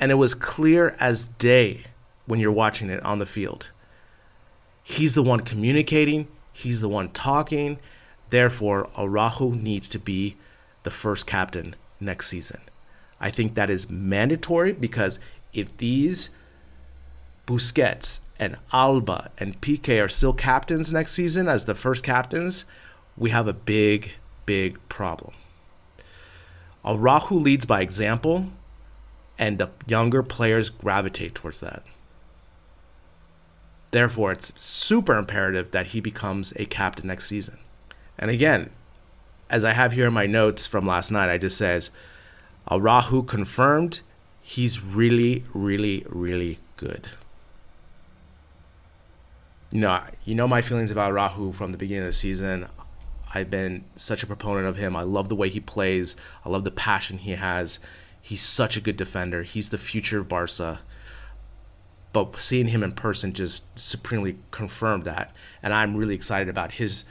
And 0.00 0.10
it 0.10 0.16
was 0.16 0.34
clear 0.34 0.96
as 0.98 1.28
day 1.28 1.84
when 2.26 2.40
you're 2.40 2.50
watching 2.50 2.90
it 2.90 3.02
on 3.04 3.20
the 3.20 3.26
field. 3.26 3.70
He's 4.82 5.14
the 5.14 5.22
one 5.22 5.40
communicating, 5.40 6.26
he's 6.52 6.80
the 6.80 6.88
one 6.88 7.10
talking. 7.10 7.78
Therefore, 8.30 8.88
Araujo 8.96 9.50
needs 9.50 9.88
to 9.88 9.98
be 9.98 10.36
the 10.84 10.90
first 10.90 11.26
captain 11.26 11.74
next 12.00 12.28
season. 12.28 12.60
I 13.20 13.30
think 13.30 13.54
that 13.54 13.68
is 13.68 13.90
mandatory 13.90 14.72
because 14.72 15.20
if 15.52 15.76
these 15.76 16.30
Busquets 17.46 18.20
and 18.38 18.56
Alba 18.72 19.30
and 19.38 19.60
Piqué 19.60 20.02
are 20.02 20.08
still 20.08 20.32
captains 20.32 20.92
next 20.92 21.12
season 21.12 21.48
as 21.48 21.64
the 21.64 21.74
first 21.74 22.02
captains, 22.02 22.64
we 23.16 23.30
have 23.30 23.48
a 23.48 23.52
big, 23.52 24.12
big 24.46 24.78
problem. 24.88 25.34
Araujo 26.84 27.34
leads 27.34 27.66
by 27.66 27.82
example, 27.82 28.46
and 29.38 29.58
the 29.58 29.68
younger 29.86 30.22
players 30.22 30.70
gravitate 30.70 31.34
towards 31.34 31.60
that. 31.60 31.82
Therefore, 33.90 34.32
it's 34.32 34.52
super 34.56 35.16
imperative 35.18 35.72
that 35.72 35.88
he 35.88 36.00
becomes 36.00 36.52
a 36.56 36.64
captain 36.64 37.08
next 37.08 37.26
season. 37.26 37.58
And 38.20 38.30
again, 38.30 38.70
as 39.48 39.64
I 39.64 39.72
have 39.72 39.92
here 39.92 40.06
in 40.06 40.12
my 40.12 40.26
notes 40.26 40.68
from 40.68 40.86
last 40.86 41.10
night, 41.10 41.28
I 41.30 41.38
just 41.38 41.58
says 41.58 41.90
"Rahu 42.70 43.24
confirmed 43.24 44.02
he's 44.40 44.82
really, 44.82 45.44
really, 45.52 46.04
really 46.08 46.58
good. 46.76 47.08
You 49.72 49.80
know, 49.80 50.02
you 50.24 50.34
know 50.34 50.46
my 50.46 50.62
feelings 50.62 50.90
about 50.90 51.12
Rahu 51.12 51.52
from 51.52 51.72
the 51.72 51.78
beginning 51.78 52.04
of 52.04 52.10
the 52.10 52.12
season. 52.12 52.68
I've 53.32 53.50
been 53.50 53.84
such 53.96 54.22
a 54.22 54.26
proponent 54.26 54.66
of 54.66 54.76
him. 54.76 54.96
I 54.96 55.02
love 55.02 55.28
the 55.28 55.36
way 55.36 55.48
he 55.48 55.60
plays. 55.60 56.16
I 56.44 56.48
love 56.48 56.64
the 56.64 56.70
passion 56.70 57.18
he 57.18 57.32
has. 57.32 57.78
He's 58.20 58.42
such 58.42 58.76
a 58.76 58.80
good 58.80 58.96
defender. 58.96 59.44
He's 59.44 59.70
the 59.70 59.78
future 59.78 60.18
of 60.18 60.28
Barca. 60.28 60.80
But 62.12 62.40
seeing 62.40 62.66
him 62.68 62.82
in 62.82 62.92
person 62.92 63.32
just 63.32 63.78
supremely 63.78 64.36
confirmed 64.50 65.04
that. 65.04 65.34
And 65.62 65.72
I'm 65.72 65.96
really 65.96 66.16
excited 66.16 66.48
about 66.48 66.72
his 66.72 67.04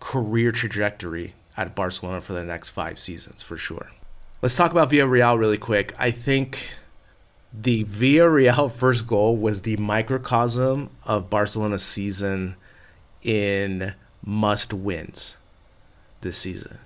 career 0.00 0.50
trajectory 0.50 1.34
at 1.56 1.74
Barcelona 1.74 2.20
for 2.20 2.32
the 2.32 2.44
next 2.44 2.70
five 2.70 2.98
seasons 2.98 3.42
for 3.42 3.56
sure. 3.56 3.90
Let's 4.42 4.56
talk 4.56 4.70
about 4.70 4.90
Villarreal 4.90 5.38
really 5.38 5.58
quick. 5.58 5.94
I 5.98 6.10
think 6.10 6.72
the 7.52 7.84
Villarreal 7.84 8.72
first 8.76 9.06
goal 9.06 9.36
was 9.36 9.62
the 9.62 9.76
microcosm 9.76 10.90
of 11.04 11.30
Barcelona's 11.30 11.84
season 11.84 12.56
in 13.22 13.94
must 14.24 14.72
wins 14.72 15.36
this 16.22 16.38
season. 16.38 16.78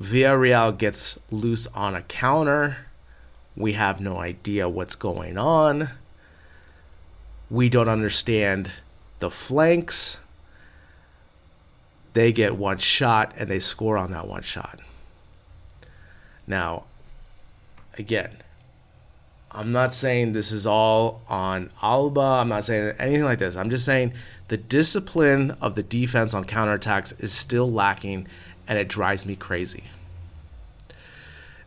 Villarreal 0.00 0.76
gets 0.76 1.18
loose 1.30 1.68
on 1.68 1.94
a 1.94 2.02
counter. 2.02 2.78
We 3.56 3.74
have 3.74 4.00
no 4.00 4.18
idea 4.18 4.68
what's 4.68 4.96
going 4.96 5.38
on. 5.38 5.90
We 7.48 7.68
don't 7.68 7.88
understand 7.88 8.72
the 9.20 9.30
flanks. 9.30 10.18
They 12.14 12.32
get 12.32 12.56
one 12.56 12.78
shot 12.78 13.34
and 13.36 13.50
they 13.50 13.58
score 13.58 13.98
on 13.98 14.12
that 14.12 14.26
one 14.26 14.42
shot. 14.42 14.80
Now, 16.46 16.84
again, 17.98 18.30
I'm 19.50 19.72
not 19.72 19.94
saying 19.94 20.32
this 20.32 20.50
is 20.50 20.66
all 20.66 21.22
on 21.28 21.70
Alba. 21.82 22.20
I'm 22.20 22.48
not 22.48 22.64
saying 22.64 22.94
anything 22.98 23.24
like 23.24 23.38
this. 23.38 23.56
I'm 23.56 23.70
just 23.70 23.84
saying 23.84 24.12
the 24.48 24.56
discipline 24.56 25.52
of 25.60 25.74
the 25.74 25.82
defense 25.82 26.34
on 26.34 26.44
counterattacks 26.44 27.20
is 27.22 27.32
still 27.32 27.70
lacking 27.70 28.26
and 28.66 28.78
it 28.78 28.88
drives 28.88 29.26
me 29.26 29.36
crazy. 29.36 29.84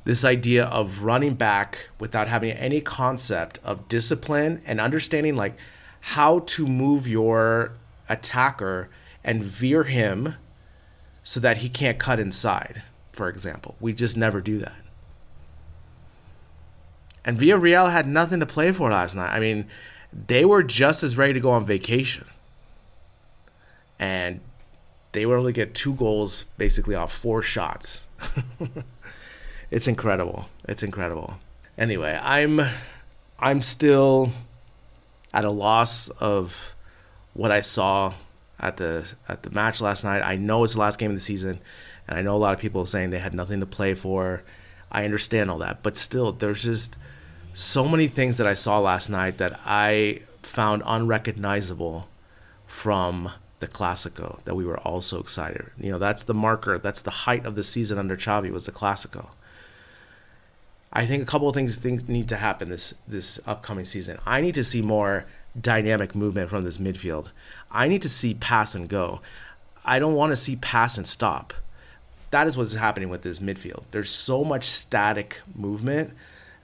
This 0.04 0.24
idea 0.24 0.66
of 0.66 1.04
running 1.04 1.36
back 1.36 1.90
without 2.00 2.28
having 2.28 2.52
any 2.52 2.80
concept 2.80 3.60
of 3.64 3.90
discipline 3.90 4.62
and 4.66 4.80
understanding 4.80 5.36
like 5.36 5.58
how 6.00 6.40
to 6.40 6.66
move 6.66 7.08
your 7.08 7.72
attacker 8.08 8.90
and 9.28 9.44
veer 9.44 9.84
him 9.84 10.36
so 11.22 11.42
that 11.42 11.58
he 11.58 11.68
can't 11.68 12.00
cut 12.00 12.18
inside, 12.18 12.82
for 13.12 13.28
example. 13.28 13.76
We 13.82 13.92
just 13.94 14.16
never 14.16 14.40
do 14.40 14.58
that. 14.60 14.82
And 17.26 17.38
Villarreal 17.38 17.92
had 17.92 18.08
nothing 18.08 18.40
to 18.40 18.46
play 18.46 18.72
for 18.72 18.90
last 18.90 19.14
night. 19.14 19.36
I 19.36 19.42
mean, 19.42 19.68
they 20.14 20.46
were 20.46 20.64
just 20.64 21.04
as 21.04 21.18
ready 21.18 21.34
to 21.34 21.42
go 21.42 21.50
on 21.50 21.66
vacation. 21.66 22.26
And 24.00 24.40
they 25.12 25.26
were 25.26 25.36
able 25.36 25.48
to 25.48 25.52
get 25.52 25.76
two 25.76 25.94
goals 25.96 26.44
basically 26.58 26.96
off 26.96 27.12
four 27.12 27.42
shots. 27.42 28.08
it's 29.72 29.90
incredible. 29.90 30.48
It's 30.70 30.84
incredible. 30.84 31.34
Anyway, 31.78 32.18
I'm 32.24 32.62
I'm 33.40 33.62
still 33.62 34.32
at 35.34 35.44
a 35.44 35.52
loss 35.52 36.08
of 36.10 36.74
what 37.34 37.52
I 37.52 37.60
saw 37.60 38.14
at 38.60 38.78
the 38.78 39.14
at 39.28 39.44
the 39.44 39.50
match 39.50 39.82
last 39.82 40.04
night. 40.04 40.22
I 40.22 40.36
know 40.36 40.64
it's 40.64 40.74
the 40.74 40.80
last 40.80 41.00
game 41.00 41.12
of 41.12 41.18
the 41.18 41.22
season, 41.22 41.60
and 42.08 42.18
I 42.18 42.22
know 42.22 42.36
a 42.36 42.38
lot 42.38 42.54
of 42.54 42.60
people 42.60 42.86
saying 42.86 43.10
they 43.10 43.20
had 43.20 43.34
nothing 43.34 43.60
to 43.60 43.66
play 43.66 43.94
for. 43.94 44.44
I 44.92 45.04
understand 45.04 45.52
all 45.52 45.58
that, 45.60 45.84
but 45.84 45.98
still, 45.98 46.32
there's 46.32 46.64
just 46.64 46.98
so 47.54 47.88
many 47.88 48.08
things 48.08 48.38
that 48.38 48.48
I 48.48 48.54
saw 48.54 48.80
last 48.80 49.10
night 49.10 49.38
that 49.40 49.60
I 49.66 50.22
found 50.44 50.84
unrecognizable 50.86 52.08
from 52.66 53.32
the 53.60 53.68
Clasico 53.68 54.44
that 54.46 54.56
we 54.56 54.66
were 54.66 54.80
all 54.80 55.02
so 55.02 55.20
excited. 55.20 55.66
You 55.78 55.92
know, 55.92 56.00
that's 56.00 56.24
the 56.24 56.34
marker, 56.34 56.78
that's 56.78 57.02
the 57.02 57.12
height 57.12 57.46
of 57.46 57.56
the 57.56 57.64
season 57.64 57.98
under 57.98 58.16
Xavi 58.16 58.52
was 58.52 58.66
the 58.66 58.72
Clasico. 58.72 59.30
I 60.94 61.06
think 61.06 61.22
a 61.22 61.26
couple 61.26 61.50
of 61.50 61.56
things 61.56 61.78
things 61.78 62.08
need 62.08 62.30
to 62.30 62.38
happen 62.38 62.70
this 62.70 62.94
this 63.08 63.40
upcoming 63.46 63.86
season. 63.86 64.20
I 64.26 64.42
need 64.42 64.56
to 64.56 64.64
see 64.64 64.82
more 64.82 65.26
dynamic 65.62 66.16
movement 66.16 66.50
from 66.50 66.64
this 66.64 66.78
midfield. 66.78 67.30
I 67.72 67.88
need 67.88 68.02
to 68.04 68.10
see 68.10 68.34
pass 68.34 68.76
and 68.76 68.88
go. 68.88 69.22
I 69.86 70.00
don't 70.00 70.16
want 70.16 70.32
to 70.32 70.38
see 70.38 70.56
pass 70.56 70.98
and 70.98 71.08
stop. 71.08 71.54
That 72.32 72.48
is 72.48 72.58
what's 72.58 72.74
happening 72.74 73.10
with 73.10 73.22
this 73.22 73.40
midfield. 73.40 73.84
There's 73.92 74.10
so 74.10 74.44
much 74.44 74.66
static 74.66 75.42
movement 75.56 76.14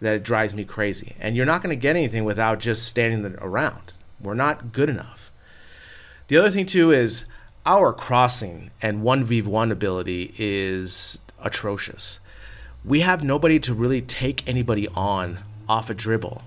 that 0.02 0.16
it 0.16 0.24
drives 0.24 0.54
me 0.54 0.66
crazy. 0.66 1.16
And 1.20 1.36
you're 1.36 1.46
not 1.46 1.64
going 1.64 1.76
to 1.76 1.82
get 1.82 1.96
anything 1.96 2.26
without 2.26 2.60
just 2.60 2.88
standing 2.88 3.36
around. 3.40 3.94
We're 4.20 4.34
not 4.34 4.74
good 4.74 4.90
enough. 4.90 5.32
The 6.28 6.38
other 6.38 6.50
thing, 6.50 6.66
too, 6.66 6.92
is 6.92 7.26
our 7.66 7.94
crossing 7.94 8.72
and 8.82 9.02
1v1 9.02 9.72
ability 9.72 10.34
is 10.38 11.20
atrocious. 11.42 12.20
We 12.84 13.00
have 13.02 13.24
nobody 13.24 13.60
to 13.60 13.74
really 13.74 14.02
take 14.02 14.46
anybody 14.48 14.90
on 14.90 15.40
off 15.70 15.90
a 15.90 15.94
dribble. 15.94 16.42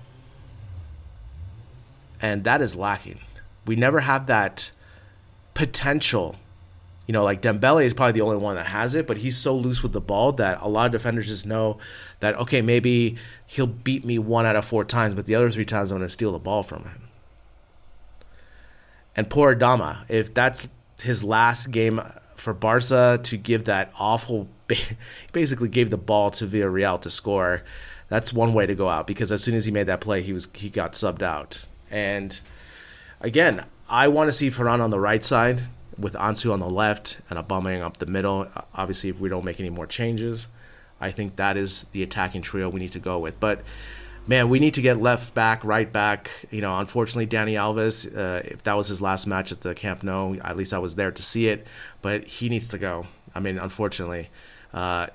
And 2.21 2.43
that 2.43 2.61
is 2.61 2.75
lacking. 2.75 3.19
We 3.65 3.75
never 3.75 3.99
have 3.99 4.27
that 4.27 4.71
potential. 5.53 6.35
You 7.05 7.13
know, 7.13 7.23
like 7.23 7.41
Dembele 7.41 7.83
is 7.83 7.93
probably 7.93 8.13
the 8.13 8.21
only 8.21 8.37
one 8.37 8.55
that 8.55 8.67
has 8.67 8.95
it, 8.95 9.07
but 9.07 9.17
he's 9.17 9.37
so 9.37 9.55
loose 9.55 9.81
with 9.81 9.93
the 9.93 10.01
ball 10.01 10.33
that 10.33 10.59
a 10.61 10.67
lot 10.67 10.87
of 10.87 10.91
defenders 10.91 11.27
just 11.27 11.45
know 11.45 11.77
that, 12.19 12.35
okay, 12.35 12.61
maybe 12.61 13.17
he'll 13.45 13.67
beat 13.67 14.03
me 14.03 14.19
one 14.19 14.45
out 14.45 14.55
of 14.55 14.65
four 14.65 14.83
times, 14.83 15.15
but 15.15 15.25
the 15.25 15.35
other 15.35 15.49
three 15.49 15.65
times 15.65 15.91
I'm 15.91 15.97
going 15.97 16.07
to 16.07 16.11
steal 16.11 16.31
the 16.31 16.39
ball 16.39 16.63
from 16.63 16.83
him. 16.83 17.07
And 19.15 19.29
poor 19.29 19.55
Adama, 19.55 20.05
if 20.09 20.33
that's 20.33 20.67
his 21.01 21.23
last 21.23 21.71
game 21.71 22.01
for 22.35 22.53
Barca 22.53 23.19
to 23.23 23.37
give 23.37 23.65
that 23.65 23.91
awful, 23.97 24.47
basically 25.33 25.69
gave 25.69 25.89
the 25.89 25.97
ball 25.97 26.29
to 26.31 26.45
Villarreal 26.45 27.01
to 27.01 27.09
score. 27.09 27.63
That's 28.09 28.31
one 28.31 28.53
way 28.53 28.65
to 28.67 28.75
go 28.75 28.89
out 28.89 29.07
because 29.07 29.31
as 29.31 29.43
soon 29.43 29.55
as 29.55 29.65
he 29.65 29.71
made 29.71 29.87
that 29.87 30.01
play, 30.01 30.21
he 30.21 30.33
was 30.33 30.47
he 30.53 30.69
got 30.69 30.93
subbed 30.93 31.21
out. 31.21 31.65
And 31.89 32.39
again, 33.21 33.65
I 33.89 34.07
want 34.07 34.27
to 34.27 34.31
see 34.31 34.49
Ferran 34.49 34.81
on 34.81 34.89
the 34.89 34.99
right 34.99 35.23
side 35.23 35.63
with 35.97 36.13
Ansu 36.13 36.51
on 36.53 36.59
the 36.59 36.69
left 36.69 37.19
and 37.29 37.39
Aubameyang 37.39 37.81
up 37.81 37.97
the 37.97 38.05
middle. 38.05 38.47
Obviously, 38.75 39.09
if 39.09 39.19
we 39.19 39.29
don't 39.29 39.45
make 39.45 39.59
any 39.59 39.69
more 39.69 39.87
changes, 39.87 40.47
I 40.99 41.11
think 41.11 41.35
that 41.37 41.57
is 41.57 41.83
the 41.91 42.03
attacking 42.03 42.41
trio 42.41 42.69
we 42.69 42.79
need 42.79 42.91
to 42.93 42.99
go 42.99 43.17
with. 43.19 43.39
But 43.39 43.61
man, 44.27 44.49
we 44.49 44.59
need 44.59 44.73
to 44.75 44.81
get 44.81 45.01
left 45.01 45.33
back, 45.33 45.63
right 45.63 45.91
back. 45.91 46.29
You 46.51 46.61
know, 46.61 46.77
unfortunately, 46.77 47.27
Dani 47.27 47.53
Alves, 47.53 48.05
uh, 48.15 48.41
if 48.45 48.63
that 48.63 48.75
was 48.75 48.89
his 48.89 49.01
last 49.01 49.25
match 49.25 49.51
at 49.51 49.61
the 49.61 49.73
Camp 49.73 50.03
Nou, 50.03 50.37
at 50.43 50.57
least 50.57 50.73
I 50.73 50.79
was 50.79 50.95
there 50.95 51.11
to 51.11 51.23
see 51.23 51.47
it, 51.47 51.65
but 52.01 52.25
he 52.25 52.49
needs 52.49 52.67
to 52.69 52.77
go. 52.77 53.07
I 53.33 53.39
mean, 53.39 53.57
unfortunately. 53.57 54.29
Uh, 54.73 55.07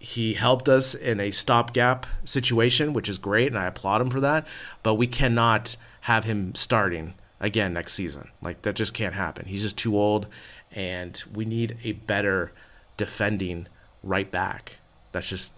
he 0.00 0.34
helped 0.34 0.68
us 0.68 0.94
in 0.94 1.20
a 1.20 1.30
stopgap 1.30 2.06
situation, 2.24 2.92
which 2.92 3.08
is 3.08 3.18
great, 3.18 3.48
and 3.48 3.58
I 3.58 3.66
applaud 3.66 4.00
him 4.00 4.10
for 4.10 4.20
that. 4.20 4.44
But 4.82 4.94
we 4.94 5.06
cannot 5.06 5.76
have 6.02 6.24
him 6.24 6.54
starting 6.56 7.14
again 7.38 7.72
next 7.72 7.92
season. 7.92 8.30
Like, 8.42 8.62
that 8.62 8.74
just 8.74 8.94
can't 8.94 9.14
happen. 9.14 9.46
He's 9.46 9.62
just 9.62 9.78
too 9.78 9.96
old, 9.96 10.26
and 10.72 11.22
we 11.32 11.44
need 11.44 11.76
a 11.84 11.92
better 11.92 12.50
defending 12.96 13.68
right 14.02 14.30
back. 14.30 14.78
That's 15.12 15.28
just 15.28 15.52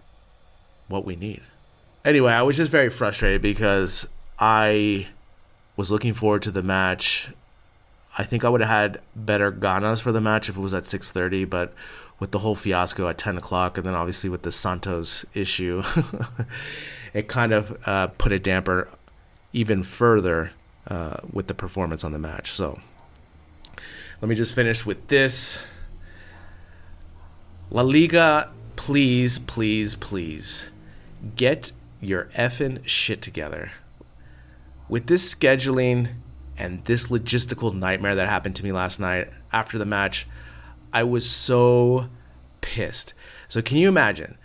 what 0.87 1.05
we 1.05 1.15
need 1.15 1.41
anyway, 2.05 2.33
I 2.33 2.41
was 2.41 2.57
just 2.57 2.71
very 2.71 2.89
frustrated 2.89 3.41
because 3.41 4.07
I 4.39 5.07
was 5.75 5.91
looking 5.91 6.13
forward 6.13 6.41
to 6.43 6.51
the 6.51 6.63
match. 6.63 7.29
I 8.17 8.23
think 8.23 8.43
I 8.43 8.49
would 8.49 8.61
have 8.61 8.69
had 8.69 9.01
better 9.15 9.51
ganas 9.51 10.01
for 10.01 10.11
the 10.11 10.21
match 10.21 10.49
if 10.49 10.57
it 10.57 10.61
was 10.61 10.73
at 10.73 10.85
6:30, 10.85 11.45
but 11.45 11.73
with 12.19 12.31
the 12.31 12.39
whole 12.39 12.55
fiasco 12.55 13.07
at 13.07 13.17
10 13.17 13.37
o'clock, 13.37 13.77
and 13.77 13.85
then 13.85 13.93
obviously 13.93 14.29
with 14.29 14.43
the 14.43 14.51
Santos 14.51 15.25
issue, 15.33 15.83
it 17.13 17.27
kind 17.27 17.51
of 17.51 17.77
uh, 17.85 18.07
put 18.07 18.31
a 18.31 18.39
damper 18.39 18.89
even 19.51 19.83
further 19.83 20.51
uh, 20.87 21.17
with 21.31 21.47
the 21.47 21.53
performance 21.53 22.03
on 22.03 22.11
the 22.11 22.19
match. 22.19 22.51
So 22.51 22.79
let 24.21 24.29
me 24.29 24.35
just 24.35 24.55
finish 24.55 24.85
with 24.85 25.07
this. 25.07 25.63
La 27.69 27.81
Liga, 27.81 28.51
please, 28.75 29.39
please, 29.39 29.95
please 29.95 30.69
get 31.35 31.71
your 32.01 32.25
effing 32.35 32.85
shit 32.85 33.21
together. 33.21 33.71
With 34.89 35.07
this 35.07 35.33
scheduling 35.33 36.09
and 36.57 36.83
this 36.85 37.07
logistical 37.07 37.73
nightmare 37.73 38.15
that 38.15 38.27
happened 38.27 38.55
to 38.57 38.63
me 38.63 38.71
last 38.71 38.99
night 38.99 39.29
after 39.51 39.77
the 39.77 39.85
match, 39.85 40.27
I 40.93 41.03
was 41.03 41.29
so 41.29 42.07
pissed. 42.61 43.13
So, 43.49 43.61
can 43.61 43.77
you 43.77 43.89
imagine? 43.89 44.37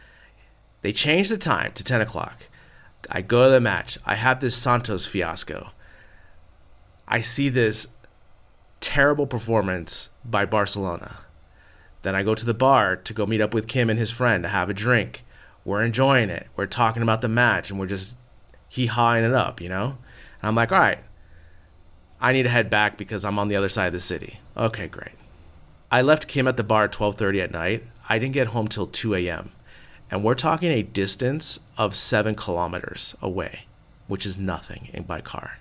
They 0.82 0.92
changed 0.92 1.30
the 1.30 1.38
time 1.38 1.72
to 1.72 1.84
10 1.84 2.00
o'clock. 2.00 2.48
I 3.10 3.22
go 3.22 3.44
to 3.44 3.50
the 3.50 3.60
match. 3.60 3.98
I 4.04 4.16
have 4.16 4.40
this 4.40 4.56
Santos 4.56 5.06
fiasco. 5.06 5.70
I 7.06 7.20
see 7.20 7.48
this 7.48 7.88
terrible 8.80 9.26
performance 9.26 10.10
by 10.24 10.44
Barcelona. 10.44 11.18
Then 12.02 12.14
I 12.14 12.22
go 12.22 12.34
to 12.34 12.44
the 12.44 12.54
bar 12.54 12.96
to 12.96 13.14
go 13.14 13.26
meet 13.26 13.40
up 13.40 13.54
with 13.54 13.68
Kim 13.68 13.90
and 13.90 13.98
his 13.98 14.10
friend 14.10 14.42
to 14.42 14.48
have 14.48 14.68
a 14.68 14.74
drink 14.74 15.24
we're 15.68 15.84
enjoying 15.84 16.30
it. 16.30 16.46
We're 16.56 16.64
talking 16.64 17.02
about 17.02 17.20
the 17.20 17.28
match 17.28 17.70
and 17.70 17.78
we're 17.78 17.86
just 17.86 18.16
hee 18.70 18.86
hawing 18.86 19.22
it 19.22 19.34
up, 19.34 19.60
you 19.60 19.68
know? 19.68 19.98
And 20.40 20.48
I'm 20.48 20.54
like, 20.54 20.72
all 20.72 20.78
right, 20.78 21.00
I 22.22 22.32
need 22.32 22.44
to 22.44 22.48
head 22.48 22.70
back 22.70 22.96
because 22.96 23.22
I'm 23.22 23.38
on 23.38 23.48
the 23.48 23.56
other 23.56 23.68
side 23.68 23.88
of 23.88 23.92
the 23.92 24.00
city. 24.00 24.40
Okay, 24.56 24.88
great. 24.88 25.17
I 25.90 26.02
left 26.02 26.28
Kim 26.28 26.46
at 26.46 26.58
the 26.58 26.64
bar 26.64 26.84
at 26.84 26.92
12:30 26.92 27.40
at 27.42 27.50
night. 27.50 27.84
I 28.10 28.18
didn't 28.18 28.34
get 28.34 28.48
home 28.48 28.68
till 28.68 28.86
2 28.86 29.14
a.m. 29.14 29.52
And 30.10 30.22
we're 30.22 30.34
talking 30.34 30.70
a 30.70 30.82
distance 30.82 31.60
of 31.78 31.96
seven 31.96 32.34
kilometers 32.34 33.16
away, 33.22 33.60
which 34.06 34.26
is 34.26 34.36
nothing 34.38 35.04
by 35.06 35.22
car. 35.22 35.60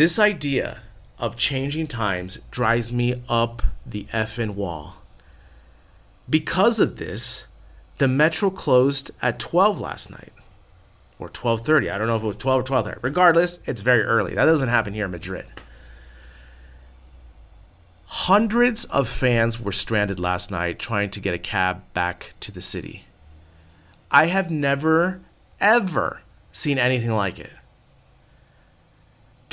This 0.00 0.18
idea 0.18 0.78
of 1.18 1.36
changing 1.36 1.88
times 1.88 2.40
drives 2.50 2.90
me 2.90 3.22
up 3.28 3.62
the 3.84 4.06
effing 4.14 4.54
wall. 4.54 4.94
Because 6.26 6.80
of 6.80 6.96
this, 6.96 7.44
the 7.98 8.08
metro 8.08 8.48
closed 8.48 9.10
at 9.20 9.38
12 9.38 9.78
last 9.78 10.10
night 10.10 10.32
or 11.18 11.28
12:30. 11.28 11.90
I 11.90 11.98
don't 11.98 12.06
know 12.06 12.16
if 12.16 12.22
it 12.22 12.26
was 12.26 12.38
12 12.38 12.60
or 12.60 12.64
12:30. 12.64 12.98
Regardless, 13.02 13.60
it's 13.66 13.82
very 13.82 14.02
early. 14.02 14.34
That 14.34 14.46
doesn't 14.46 14.70
happen 14.70 14.94
here 14.94 15.04
in 15.04 15.10
Madrid. 15.10 15.44
Hundreds 18.06 18.86
of 18.86 19.06
fans 19.06 19.60
were 19.60 19.70
stranded 19.70 20.18
last 20.18 20.50
night 20.50 20.78
trying 20.78 21.10
to 21.10 21.20
get 21.20 21.34
a 21.34 21.38
cab 21.38 21.82
back 21.92 22.32
to 22.40 22.50
the 22.50 22.62
city. 22.62 23.04
I 24.10 24.28
have 24.28 24.50
never 24.50 25.20
ever 25.60 26.22
seen 26.52 26.78
anything 26.78 27.12
like 27.12 27.38
it. 27.38 27.52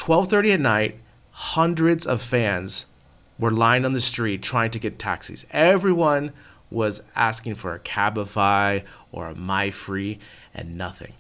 12:30 0.08 0.54
at 0.54 0.60
night, 0.62 1.00
hundreds 1.32 2.08
of 2.08 2.22
fans 2.22 2.86
were 3.38 3.52
lying 3.52 3.84
on 3.84 3.92
the 3.92 4.00
street 4.00 4.42
trying 4.42 4.72
to 4.72 4.80
get 4.80 4.98
taxis. 4.98 5.46
Everyone 5.52 6.32
was 6.72 7.02
asking 7.14 7.56
for 7.56 7.74
a 7.74 7.80
Cabify 7.80 8.84
or 9.12 9.28
a 9.28 9.36
MyFree 9.36 10.18
and 10.54 10.78
nothing. 10.78 11.12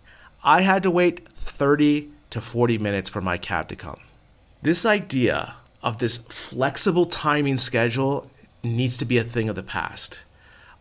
I 0.41 0.61
had 0.61 0.83
to 0.83 0.89
wait 0.89 1.27
30 1.27 2.09
to 2.29 2.39
40 2.39 2.77
minutes 2.77 3.09
for 3.09 3.19
my 3.19 3.37
cab 3.37 3.67
to 3.67 3.75
come. 3.75 3.99
This 4.61 4.85
idea 4.85 5.55
of 5.83 5.97
this 5.97 6.19
flexible 6.19 7.05
timing 7.05 7.57
schedule 7.57 8.31
needs 8.63 8.95
to 8.99 9.05
be 9.05 9.17
a 9.17 9.23
thing 9.25 9.49
of 9.49 9.55
the 9.57 9.63
past. 9.63 10.21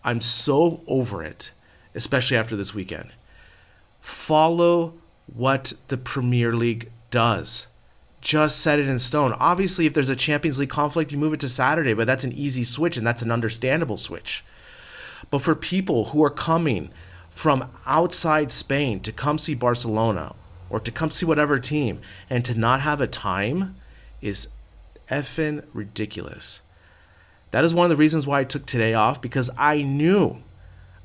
I'm 0.05 0.21
so 0.21 0.81
over 0.87 1.25
it, 1.25 1.51
especially 1.93 2.37
after 2.37 2.55
this 2.55 2.73
weekend. 2.73 3.15
Follow 4.01 4.95
what 5.27 5.73
the 5.89 5.97
Premier 5.97 6.53
League 6.53 6.93
does 7.11 7.67
just 8.27 8.61
set 8.61 8.81
it 8.81 8.89
in 8.89 8.99
stone. 8.99 9.33
Obviously, 9.39 9.87
if 9.87 9.95
there's 9.95 10.09
a 10.09 10.17
Champions 10.17 10.59
League 10.59 10.69
conflict, 10.69 11.13
you 11.13 11.19
move 11.19 11.33
it 11.33 11.39
to 11.39 11.49
Saturday, 11.49 11.95
but 11.95 12.09
that's 12.09 12.25
an 12.25 12.33
easy 12.33 12.65
switch 12.65 12.97
and 12.97 13.07
that's 13.07 13.23
an 13.23 13.31
understandable 13.31 13.97
switch. 13.97 14.45
But 15.31 15.43
for 15.43 15.55
people 15.55 16.07
who 16.07 16.25
are 16.25 16.31
coming 16.31 16.91
from 17.31 17.71
outside 17.87 18.51
Spain 18.51 18.99
to 19.01 19.13
come 19.13 19.39
see 19.39 19.55
Barcelona 19.55 20.35
or 20.69 20.81
to 20.81 20.91
come 20.91 21.13
see 21.13 21.25
whatever 21.25 21.61
team 21.61 22.01
and 22.29 22.45
to 22.45 22.59
not 22.59 22.81
have 22.81 23.01
a 23.01 23.07
time 23.07 23.77
is 24.21 24.49
effing 25.09 25.65
ridiculous. 25.73 26.63
That 27.53 27.63
is 27.63 27.77
one 27.77 27.85
of 27.85 27.91
the 27.91 27.97
reasons 27.97 28.27
why 28.27 28.41
I 28.41 28.45
took 28.45 28.67
today 28.67 28.93
off 28.93 29.23
because 29.23 29.51
I 29.57 29.85
knew, 29.85 30.39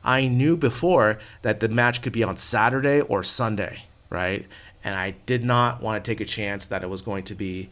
I 0.03 0.27
knew 0.27 0.57
before 0.57 1.19
that 1.43 1.59
the 1.59 1.69
match 1.69 2.01
could 2.01 2.13
be 2.13 2.23
on 2.23 2.37
Saturday 2.37 2.99
or 2.99 3.21
Sunday, 3.21 3.83
right? 4.09 4.47
And 4.83 4.95
I 4.95 5.11
did 5.25 5.43
not 5.43 5.81
want 5.81 6.03
to 6.03 6.11
take 6.11 6.21
a 6.21 6.25
chance 6.25 6.65
that 6.67 6.83
it 6.83 6.89
was 6.89 7.01
going 7.01 7.23
to 7.25 7.35
be 7.35 7.69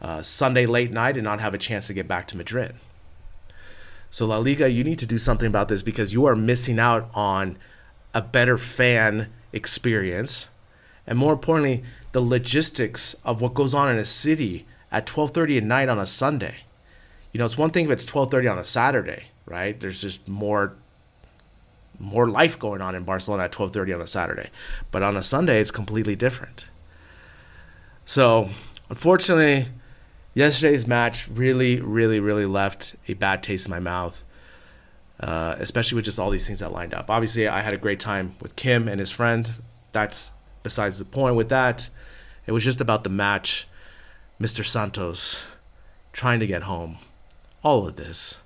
uh, 0.00 0.22
Sunday 0.22 0.66
late 0.66 0.92
night 0.92 1.16
and 1.16 1.24
not 1.24 1.40
have 1.40 1.54
a 1.54 1.58
chance 1.58 1.86
to 1.88 1.94
get 1.94 2.08
back 2.08 2.26
to 2.28 2.36
Madrid. 2.36 2.74
So 4.10 4.26
La 4.26 4.38
Liga, 4.38 4.70
you 4.70 4.84
need 4.84 4.98
to 5.00 5.06
do 5.06 5.18
something 5.18 5.46
about 5.46 5.68
this 5.68 5.82
because 5.82 6.12
you 6.12 6.24
are 6.26 6.36
missing 6.36 6.78
out 6.78 7.10
on 7.14 7.58
a 8.14 8.22
better 8.22 8.56
fan 8.56 9.28
experience, 9.52 10.48
and 11.06 11.18
more 11.18 11.32
importantly, 11.32 11.84
the 12.12 12.20
logistics 12.20 13.14
of 13.24 13.40
what 13.40 13.54
goes 13.54 13.74
on 13.74 13.90
in 13.90 13.98
a 13.98 14.04
city 14.04 14.66
at 14.90 15.06
12:30 15.06 15.58
at 15.58 15.64
night 15.64 15.88
on 15.88 15.98
a 15.98 16.06
Sunday. 16.06 16.56
You 17.32 17.38
know, 17.38 17.44
it's 17.44 17.58
one 17.58 17.70
thing 17.70 17.84
if 17.84 17.90
it's 17.90 18.06
12:30 18.06 18.48
on 18.48 18.58
a 18.58 18.64
Saturday, 18.64 19.24
right? 19.44 19.78
There's 19.78 20.00
just 20.00 20.26
more 20.26 20.72
more 21.98 22.28
life 22.28 22.58
going 22.58 22.80
on 22.80 22.94
in 22.94 23.04
Barcelona 23.04 23.44
at 23.44 23.52
12:30 23.52 23.94
on 23.94 24.00
a 24.00 24.06
Saturday. 24.06 24.50
But 24.90 25.02
on 25.02 25.16
a 25.16 25.22
Sunday 25.22 25.60
it's 25.60 25.70
completely 25.70 26.16
different. 26.16 26.68
So, 28.04 28.50
unfortunately, 28.88 29.66
yesterday's 30.34 30.86
match 30.86 31.28
really 31.28 31.80
really 31.80 32.20
really 32.20 32.46
left 32.46 32.96
a 33.08 33.14
bad 33.14 33.42
taste 33.42 33.66
in 33.66 33.70
my 33.70 33.80
mouth. 33.80 34.24
Uh, 35.20 35.56
especially 35.58 35.96
with 35.96 36.04
just 36.04 36.20
all 36.20 36.30
these 36.30 36.46
things 36.46 36.60
that 36.60 36.70
lined 36.70 36.94
up. 36.94 37.10
Obviously, 37.10 37.48
I 37.48 37.60
had 37.60 37.72
a 37.72 37.76
great 37.76 37.98
time 37.98 38.36
with 38.40 38.54
Kim 38.54 38.86
and 38.86 39.00
his 39.00 39.10
friend. 39.10 39.50
That's 39.90 40.30
besides 40.62 41.00
the 41.00 41.04
point 41.04 41.34
with 41.34 41.48
that. 41.48 41.88
It 42.46 42.52
was 42.52 42.62
just 42.62 42.80
about 42.80 43.02
the 43.02 43.10
match, 43.10 43.66
Mr. 44.40 44.64
Santos 44.64 45.42
trying 46.12 46.40
to 46.40 46.46
get 46.46 46.64
home. 46.64 46.98
All 47.62 47.86
of 47.86 47.96
this. 47.96 48.38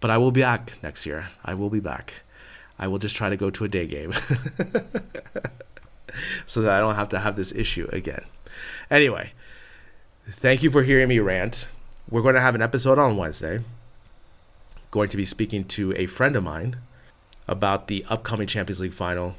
But 0.00 0.10
I 0.10 0.18
will 0.18 0.30
be 0.30 0.42
back 0.42 0.78
next 0.82 1.06
year. 1.06 1.30
I 1.44 1.54
will 1.54 1.70
be 1.70 1.80
back. 1.80 2.22
I 2.78 2.86
will 2.86 2.98
just 2.98 3.16
try 3.16 3.28
to 3.28 3.36
go 3.36 3.50
to 3.50 3.64
a 3.64 3.68
day 3.68 3.86
game 3.86 4.12
so 6.46 6.62
that 6.62 6.72
I 6.72 6.78
don't 6.78 6.94
have 6.94 7.08
to 7.10 7.18
have 7.18 7.36
this 7.36 7.52
issue 7.52 7.88
again. 7.92 8.24
Anyway, 8.90 9.32
thank 10.30 10.62
you 10.62 10.70
for 10.70 10.84
hearing 10.84 11.08
me 11.08 11.18
rant. 11.18 11.66
We're 12.08 12.22
going 12.22 12.36
to 12.36 12.40
have 12.40 12.54
an 12.54 12.62
episode 12.62 12.98
on 12.98 13.16
Wednesday. 13.16 13.60
Going 14.90 15.08
to 15.10 15.16
be 15.16 15.24
speaking 15.24 15.64
to 15.64 15.92
a 15.94 16.06
friend 16.06 16.36
of 16.36 16.44
mine 16.44 16.76
about 17.46 17.88
the 17.88 18.04
upcoming 18.08 18.46
Champions 18.46 18.80
League 18.80 18.94
final. 18.94 19.36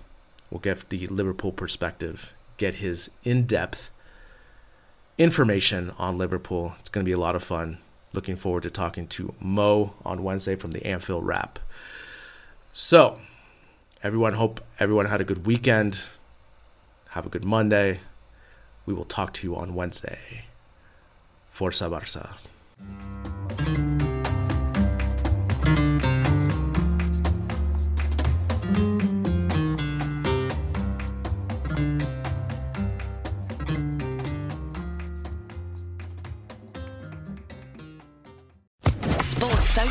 We'll 0.51 0.59
get 0.59 0.89
the 0.89 1.07
Liverpool 1.07 1.51
perspective, 1.51 2.33
get 2.57 2.75
his 2.75 3.09
in 3.23 3.45
depth 3.45 3.91
information 5.17 5.93
on 5.97 6.17
Liverpool. 6.17 6.75
It's 6.79 6.89
going 6.89 7.03
to 7.03 7.09
be 7.09 7.13
a 7.13 7.19
lot 7.19 7.35
of 7.35 7.43
fun. 7.43 7.79
Looking 8.11 8.35
forward 8.35 8.63
to 8.63 8.69
talking 8.69 9.07
to 9.07 9.33
Mo 9.39 9.93
on 10.03 10.23
Wednesday 10.23 10.55
from 10.55 10.71
the 10.71 10.85
Anfield 10.85 11.25
Wrap. 11.25 11.59
So, 12.73 13.19
everyone, 14.03 14.33
hope 14.33 14.61
everyone 14.79 15.05
had 15.05 15.21
a 15.21 15.23
good 15.23 15.45
weekend. 15.45 16.07
Have 17.09 17.25
a 17.25 17.29
good 17.29 17.45
Monday. 17.45 17.99
We 18.85 18.93
will 18.93 19.05
talk 19.05 19.33
to 19.33 19.47
you 19.47 19.55
on 19.55 19.75
Wednesday. 19.75 20.45
Forza 21.51 21.85
Barça. 21.85 22.39